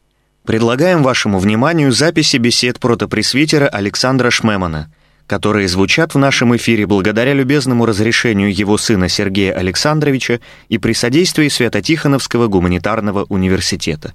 [0.44, 4.92] предлагаем вашему вниманию записи бесед протопресвитера Александра Шмемана,
[5.30, 11.46] которые звучат в нашем эфире благодаря любезному разрешению его сына Сергея Александровича и при содействии
[11.46, 14.12] Свято-Тихоновского гуманитарного университета.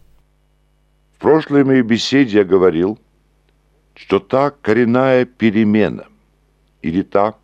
[1.16, 3.00] В прошлой моей беседе я говорил,
[3.94, 6.08] что та коренная перемена,
[6.82, 7.36] или та,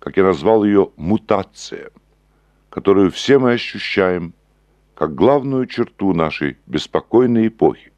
[0.00, 1.90] как я назвал ее, мутация,
[2.68, 4.34] которую все мы ощущаем–
[4.94, 7.92] как главную черту нашей беспокойной эпохи,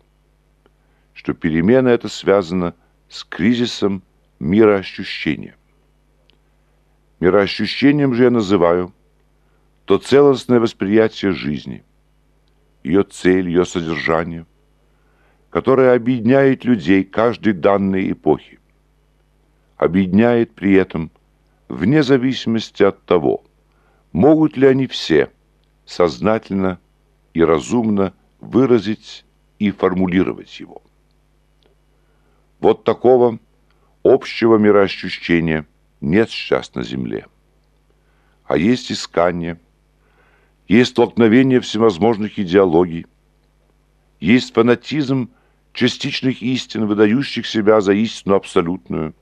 [1.14, 2.74] что перемена эта связана
[3.08, 4.02] с кризисом
[4.38, 5.56] мироощущения.
[7.20, 8.92] Мироощущением же я называю
[9.84, 11.84] то целостное восприятие жизни,
[12.82, 14.46] ее цель, ее содержание,
[15.48, 18.58] которое объединяет людей каждой данной эпохи,
[19.76, 21.10] объединяет при этом
[21.68, 23.44] вне зависимости от того,
[24.12, 25.30] могут ли они все
[25.84, 26.80] сознательно
[27.32, 29.24] и разумно выразить
[29.58, 30.82] и формулировать его.
[32.58, 33.38] Вот такого
[34.14, 35.66] общего мироощущения
[36.00, 37.26] нет сейчас на Земле.
[38.44, 39.58] А есть искание,
[40.68, 43.06] есть столкновение всевозможных идеологий,
[44.20, 45.30] есть фанатизм
[45.72, 49.14] частичных истин, выдающих себя за истину абсолютную,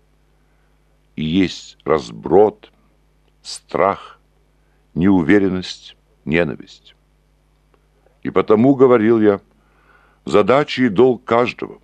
[1.16, 2.72] и есть разброд,
[3.42, 4.20] страх,
[4.94, 6.94] неуверенность, ненависть.
[8.22, 9.40] И потому, говорил я,
[10.24, 11.80] задача и долг каждого,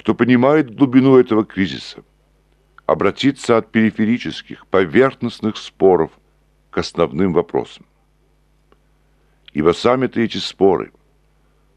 [0.00, 2.02] кто понимает глубину этого кризиса,
[2.86, 6.10] обратиться от периферических, поверхностных споров
[6.70, 7.84] к основным вопросам.
[9.52, 10.90] Ибо сами-то эти споры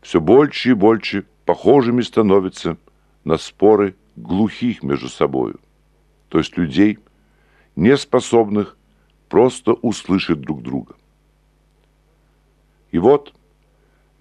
[0.01, 2.77] все больше и больше похожими становятся
[3.25, 5.59] на споры глухих между собою,
[6.29, 6.99] то есть людей,
[7.75, 8.77] не способных
[9.27, 10.95] просто услышать друг друга.
[12.91, 13.33] И вот–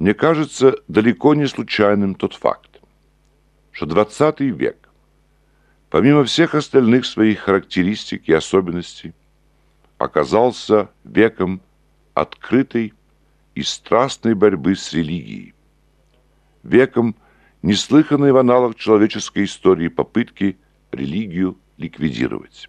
[0.03, 2.71] мне кажется далеко не случайным тот факт,
[3.72, 4.88] что XX век,
[5.90, 9.14] помимо всех остальных своих характеристик и особенностей,
[9.98, 11.60] оказался веком
[12.14, 12.94] открытой
[13.54, 15.54] и страстной борьбы с религией,
[16.62, 17.16] веком
[17.62, 20.58] неслыханной в аналог человеческой истории попытки
[20.90, 22.68] религию ликвидировать.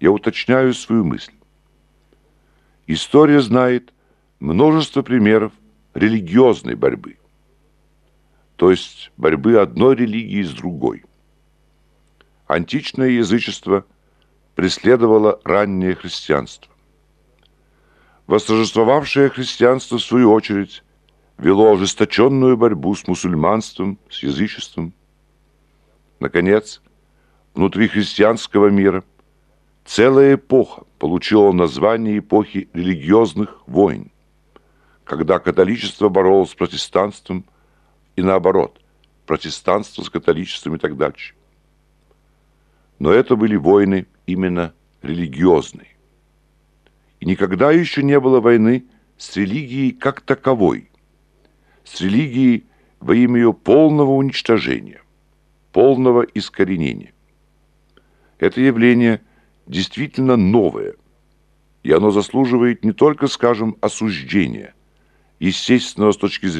[0.00, 1.32] Я уточняю свою мысль.
[2.86, 3.92] История знает
[4.38, 5.52] множество примеров
[5.94, 7.18] религиозной борьбы,
[8.56, 11.04] то есть борьбы одной религии с другой.
[12.46, 13.84] Античное язычество
[14.54, 16.72] преследовало раннее христианство.
[18.26, 20.82] Восторжествовавшее христианство, в свою очередь,
[21.38, 24.94] вело ожесточенную борьбу с мусульманством, с язычеством.
[26.18, 26.82] Наконец,
[27.54, 29.04] внутри христианского мира
[29.84, 34.10] целая эпоха получила название эпохи религиозных войн
[35.06, 37.46] когда католичество боролось с протестанством
[38.16, 38.80] и наоборот,
[39.26, 41.34] протестанство с католичеством и так дальше.
[42.98, 45.96] Но это были войны именно религиозные.
[47.20, 48.86] И никогда еще не было войны
[49.18, 50.90] с религией как таковой,
[51.84, 52.64] с религией
[53.00, 55.02] во имя ее полного уничтожения,
[55.72, 57.12] полного искоренения.
[58.38, 59.20] Это явление
[59.66, 60.94] действительно новое,
[61.82, 64.74] и оно заслуживает не только, скажем, осуждения,
[65.38, 66.56] естественного с точки зрения